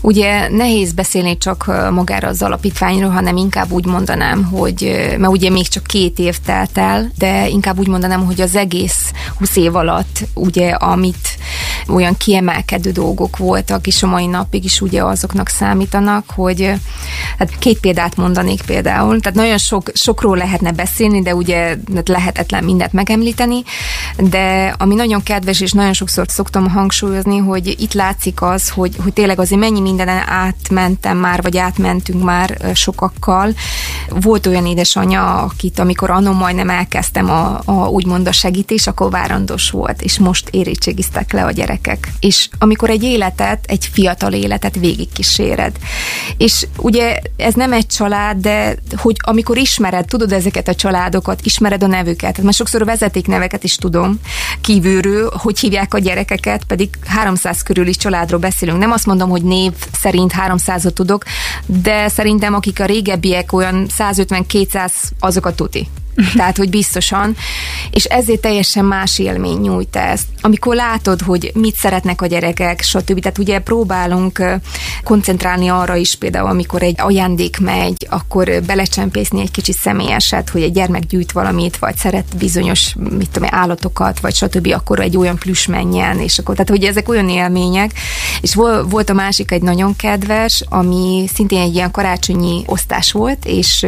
[0.00, 5.68] Ugye nehéz beszélni csak magára az alapítványról, hanem inkább úgy mondanám, hogy, mert ugye még
[5.68, 10.20] csak két év telt el, de inkább úgy mondanám, hogy az egész 20 év alatt,
[10.34, 11.28] ugye, amit
[11.88, 16.72] olyan kiemelkedő dolgok voltak, és a mai napig is ugye azoknak számítanak, hogy
[17.38, 22.92] hát két példát mondanék például, tehát nagyon sok, sokról lehetne beszélni, de ugye lehetetlen mindent
[22.92, 23.62] megemlíteni,
[24.16, 29.12] de ami nagyon kedves, és nagyon sokszor szoktam hangsúlyozni, hogy itt látszik az, hogy, hogy
[29.12, 33.54] tényleg azért mennyi mindenen átmentem már, vagy átmentünk már sokakkal.
[34.08, 39.70] Volt olyan édesanyja, akit amikor annó majdnem elkezdtem a, a úgymond a segítés, akkor várandos
[39.70, 42.12] volt, és most érettségiztek le a gyerekek.
[42.20, 45.76] És amikor egy életet, egy fiatal életet végigkíséred.
[46.36, 51.82] És ugye ez nem egy család, de hogy amikor ismered, tudod ezeket a családokat, ismered
[51.82, 54.20] a nevüket, mert sokszor a vezetékneveket is tudom
[54.60, 58.78] kívülről, hogy hívják a gyerekeket, pedig 300 körüli családról beszélünk.
[58.78, 61.24] Nem azt mondom, hogy név szerint 300-ot tudok,
[61.66, 65.88] de szerintem akik a régebbiek olyan 150-200, azokat tuti.
[66.36, 67.36] Tehát, hogy biztosan,
[67.90, 70.26] és ezért teljesen más élmény nyújt ezt.
[70.40, 73.20] Amikor látod, hogy mit szeretnek a gyerekek, stb.
[73.20, 74.42] Tehát ugye próbálunk
[75.04, 80.72] koncentrálni arra is, például amikor egy ajándék megy, akkor belecsempészni egy kicsit személyeset, hogy egy
[80.72, 84.72] gyermek gyűjt valamit, vagy szeret bizonyos, mit tudom, állatokat, vagy stb.
[84.74, 87.92] akkor egy olyan plüss menjen, és akkor, tehát hogy ezek olyan élmények,
[88.40, 88.54] és
[88.88, 93.86] volt a másik egy nagyon kedves, ami szintén egy ilyen karácsonyi osztás volt, és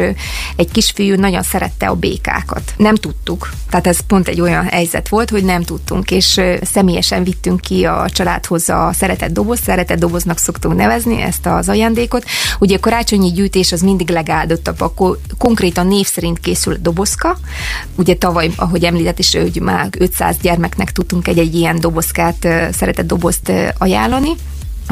[0.55, 2.73] egy kisfiú nagyon szerette a békákat.
[2.77, 7.61] Nem tudtuk, tehát ez pont egy olyan helyzet volt, hogy nem tudtunk, és személyesen vittünk
[7.61, 12.25] ki a családhoz a szeretett doboz, szeretett doboznak szoktunk nevezni ezt az ajándékot.
[12.59, 17.37] Ugye a karácsonyi gyűjtés az mindig legáldottabb, akkor konkrétan név szerint készül dobozka.
[17.95, 23.51] Ugye tavaly, ahogy említett is, hogy már 500 gyermeknek tudtunk egy-egy ilyen dobozkát, szeretett dobozt
[23.77, 24.29] ajánlani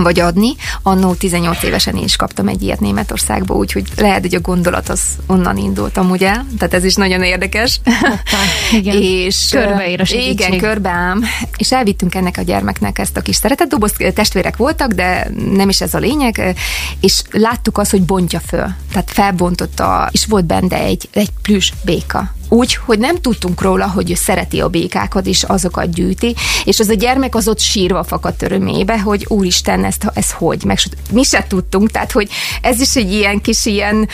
[0.04, 0.56] vagy adni.
[0.84, 5.02] Annó 18 évesen én is kaptam egy ilyet Németországba, úgyhogy lehet, hogy a gondolat az
[5.28, 7.80] onnan indult amúgy el, tehát ez is nagyon érdekes.
[7.84, 8.38] Hoppá,
[8.80, 9.02] igen.
[9.02, 10.32] és körbeír a segítség.
[10.32, 11.24] Igen, körbeám.
[11.58, 15.94] És elvittünk ennek a gyermeknek ezt a kis doboz, testvérek voltak, de nem is ez
[15.94, 16.56] a lényeg,
[17.00, 18.68] és láttuk azt, hogy bontja föl.
[18.92, 24.12] Tehát felbontotta, és volt benne egy, egy plüss béka úgy, hogy nem tudtunk róla, hogy
[24.12, 28.42] ő szereti a békákat, és azokat gyűjti, és az a gyermek az ott sírva fakadt
[28.42, 30.78] örömébe, hogy úristen, ezt, ez hogy, meg
[31.12, 32.30] mi se tudtunk, tehát, hogy
[32.62, 34.08] ez is egy ilyen kis ilyen,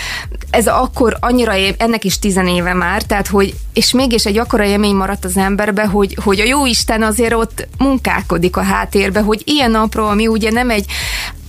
[0.50, 4.96] ez akkor annyira, év, ennek is tizenéve már, tehát, hogy és mégis egy akkora élmény
[4.96, 9.72] maradt az emberbe, hogy, hogy a jó Isten azért ott munkálkodik a háttérbe, hogy ilyen
[9.72, 10.86] napról, ami ugye nem egy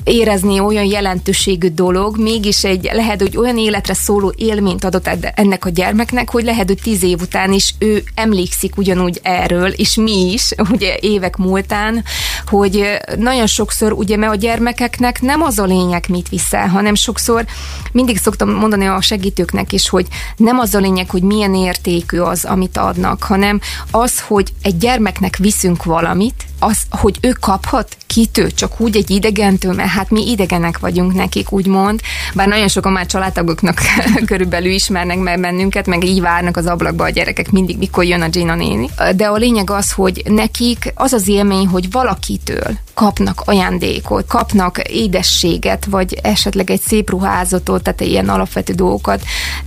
[0.05, 5.69] érezni olyan jelentőségű dolog, mégis egy lehet, hogy olyan életre szóló élményt adott ennek a
[5.69, 10.51] gyermeknek, hogy lehet, hogy tíz év után is ő emlékszik ugyanúgy erről, és mi is,
[10.73, 12.05] ugye évek múltán,
[12.47, 17.45] hogy nagyon sokszor ugye, mert a gyermekeknek nem az a lényeg, mit viszel, hanem sokszor
[17.93, 22.45] mindig szoktam mondani a segítőknek is, hogy nem az a lényeg, hogy milyen értékű az,
[22.45, 27.97] amit adnak, hanem az, hogy egy gyermeknek viszünk valamit, az, hogy ő kaphat?
[28.07, 32.01] Kitő, csak úgy egy idegentől, mert hát mi idegenek vagyunk nekik, úgymond,
[32.35, 33.81] bár nagyon sokan már családtagoknak
[34.27, 38.29] körülbelül ismernek meg bennünket, meg így várnak az ablakba a gyerekek mindig, mikor jön a
[38.29, 38.89] Gina néni.
[39.17, 45.85] De a lényeg az, hogy nekik az az élmény, hogy valakitől kapnak ajándékot, kapnak édességet,
[45.85, 49.23] vagy esetleg egy szép ruházatot, tehát ilyen alapvető dolgokat.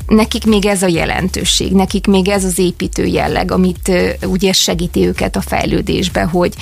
[0.08, 3.92] Nekik még ez a jelentőség, nekik még ez az építő jelleg, amit
[4.26, 6.54] ugye segíti őket a fejlődésbe, hogy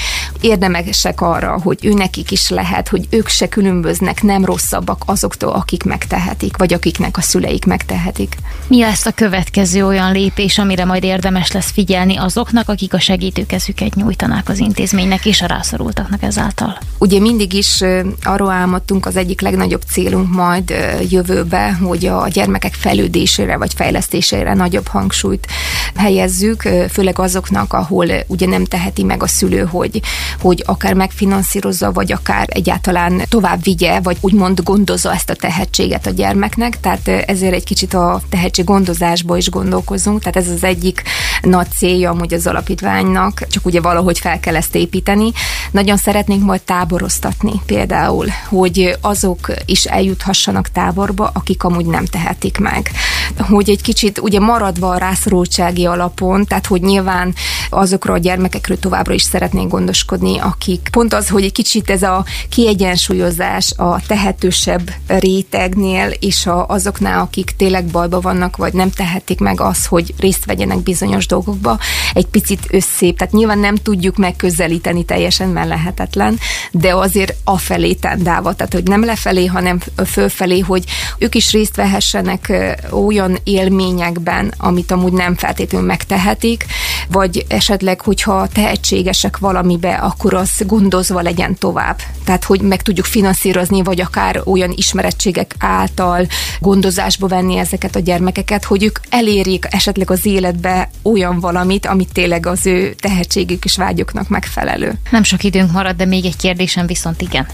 [0.41, 5.83] érdemesek arra, hogy ő nekik is lehet, hogy ők se különböznek, nem rosszabbak azoktól, akik
[5.83, 8.35] megtehetik, vagy akiknek a szüleik megtehetik.
[8.67, 13.95] Mi lesz a következő olyan lépés, amire majd érdemes lesz figyelni azoknak, akik a segítőkezüket
[13.95, 16.58] nyújtanák az intézménynek és a rászorultaknak ezáltal?
[16.97, 17.83] Ugye mindig is
[18.23, 20.73] arról álmodtunk, az egyik legnagyobb célunk majd
[21.09, 25.47] jövőbe, hogy a gyermekek fejlődésére vagy fejlesztésére nagyobb hangsúlyt
[25.95, 30.01] helyezzük, főleg azoknak, ahol ugye nem teheti meg a szülő, hogy,
[30.39, 36.11] hogy akár megfinanszírozza, vagy akár egyáltalán tovább vigye, vagy úgymond gondozza ezt a tehetséget a
[36.11, 41.03] gyermeknek, tehát ezért egy kicsit a tehetség gondozásba is gondolkozunk, tehát ez az egyik
[41.41, 45.31] nagy célja amúgy az alapítványnak, csak ugye valahogy fel kell ezt építeni.
[45.71, 52.91] Nagyon szeretnénk majd táboroztatni például, hogy azok is eljuthassanak táborba, akik amúgy nem tehetik meg.
[53.37, 57.33] Hogy egy kicsit ugye maradva a rászorultsági alapon, tehát hogy nyilván
[57.69, 62.25] azokról a gyermekekről továbbra is szeretnénk gondoskodni, akik pont az, hogy egy kicsit ez a
[62.49, 69.61] kiegyensúlyozás a tehetősebb rétegnél és a, azoknál, akik tényleg bajba vannak, vagy nem tehetik meg
[69.61, 71.79] az, hogy részt vegyenek bizonyos dolgokba,
[72.13, 73.17] egy picit összép.
[73.17, 76.38] Tehát nyilván nem tudjuk megközelíteni teljesen, mert lehetetlen,
[76.71, 80.83] de azért afelé tendálva, tehát hogy nem lefelé, hanem fölfelé, hogy
[81.17, 82.53] ők is részt vehessenek
[82.91, 86.65] olyan élményekben, amit amúgy nem feltétlenül megtehetik,
[87.07, 91.99] vagy esetleg, hogyha tehetségesek valamibe, akkor az gondozva legyen tovább.
[92.23, 96.27] Tehát, hogy meg tudjuk finanszírozni, vagy akár olyan ismerettségek által
[96.59, 102.45] gondozásba venni ezeket a gyermekeket, hogy ők elérjék esetleg az életbe olyan valamit, amit tényleg
[102.45, 104.93] az ő tehetségük és vágyoknak megfelelő.
[105.09, 107.47] Nem sok időnk marad, de még egy kérdésem viszont igen.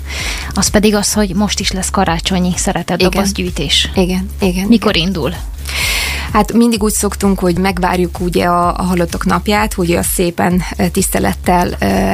[0.53, 3.89] Az pedig az, hogy most is lesz karácsonyi szeretett dobozgyűjtés.
[3.95, 4.67] Igen, igen.
[4.67, 5.07] Mikor igen.
[5.07, 5.34] indul?
[6.36, 11.68] Hát mindig úgy szoktunk, hogy megvárjuk ugye a, a halottok napját, hogy az szépen tisztelettel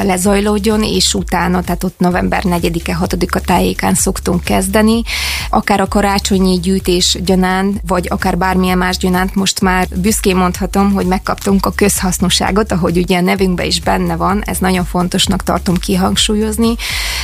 [0.03, 5.01] lezajlódjon, és utána, tehát ott november 4-e, 6-a tájékán szoktunk kezdeni.
[5.49, 11.05] Akár a karácsonyi gyűjtés gyanánt, vagy akár bármilyen más gyanánt, most már büszkén mondhatom, hogy
[11.05, 16.75] megkaptunk a közhasznosságot, ahogy ugye a nevünkben is benne van, ez nagyon fontosnak tartom kihangsúlyozni.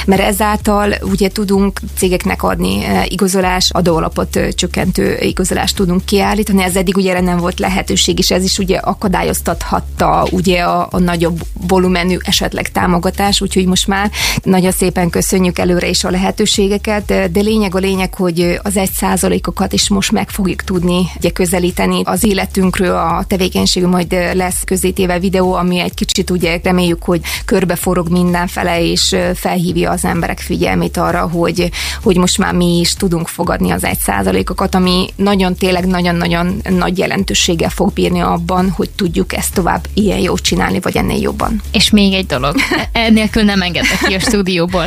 [0.07, 7.11] Mert ezáltal ugye tudunk cégeknek adni igazolás, adóalapot csökkentő igazolást tudunk kiállítani, ez eddig ugye
[7.11, 12.71] erre nem volt lehetőség, és ez is ugye akadályoztathatta ugye a, a nagyobb volumenű esetleg
[12.71, 14.11] támogatás, úgyhogy most már
[14.43, 19.73] nagyon szépen köszönjük előre is a lehetőségeket, de lényeg a lényeg, hogy az egy százalékokat
[19.73, 25.53] is most meg fogjuk tudni ugye közelíteni az életünkről, a tevékenység majd lesz közétéve videó,
[25.53, 31.71] ami egy kicsit ugye reméljük, hogy körbeforog mindenfele, és felhívja az emberek figyelmét arra, hogy,
[32.03, 36.97] hogy most már mi is tudunk fogadni az egy százalékokat, ami nagyon tényleg nagyon-nagyon nagy
[36.97, 41.61] jelentőséggel fog bírni abban, hogy tudjuk ezt tovább ilyen jó csinálni, vagy ennél jobban.
[41.71, 42.55] És még egy dolog,
[42.91, 44.85] ennélkül nem engedtek ki a stúdióból.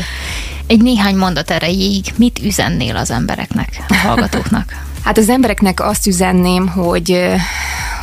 [0.67, 4.89] Egy néhány mondat erejéig mit üzennél az embereknek, a hallgatóknak?
[5.03, 7.25] Hát az embereknek azt üzenném, hogy,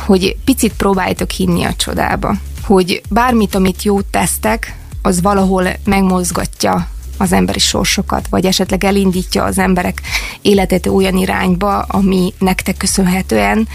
[0.06, 2.34] hogy picit próbáljátok hinni a csodába.
[2.64, 6.88] Hogy bármit, amit jót tesztek, az valahol megmozgatja
[7.18, 10.00] az emberi sorsokat, vagy esetleg elindítja az emberek
[10.42, 13.68] életét olyan irányba, ami nektek köszönhetően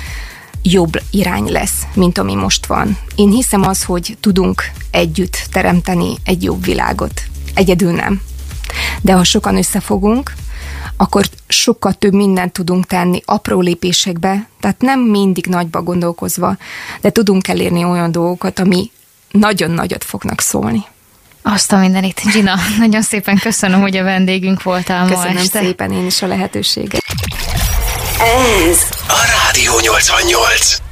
[0.62, 2.98] jobb irány lesz, mint ami most van.
[3.16, 7.22] Én hiszem az, hogy tudunk együtt teremteni egy jobb világot.
[7.54, 8.22] Egyedül nem.
[9.02, 10.34] De ha sokan összefogunk,
[10.98, 16.58] akkor sokkal több mindent tudunk tenni apró lépésekbe, tehát nem mindig nagyba gondolkozva,
[17.02, 18.92] de tudunk elérni olyan dolgokat, ami
[19.32, 20.86] nagyon nagyot fognak szólni.
[21.44, 22.22] Azt a mindenit.
[22.32, 25.60] Gina, nagyon szépen köszönöm, hogy a vendégünk voltál köszönöm ma este.
[25.60, 27.04] szépen én is a lehetőséget.
[28.70, 28.78] Ez
[29.08, 30.83] a Rádió 88.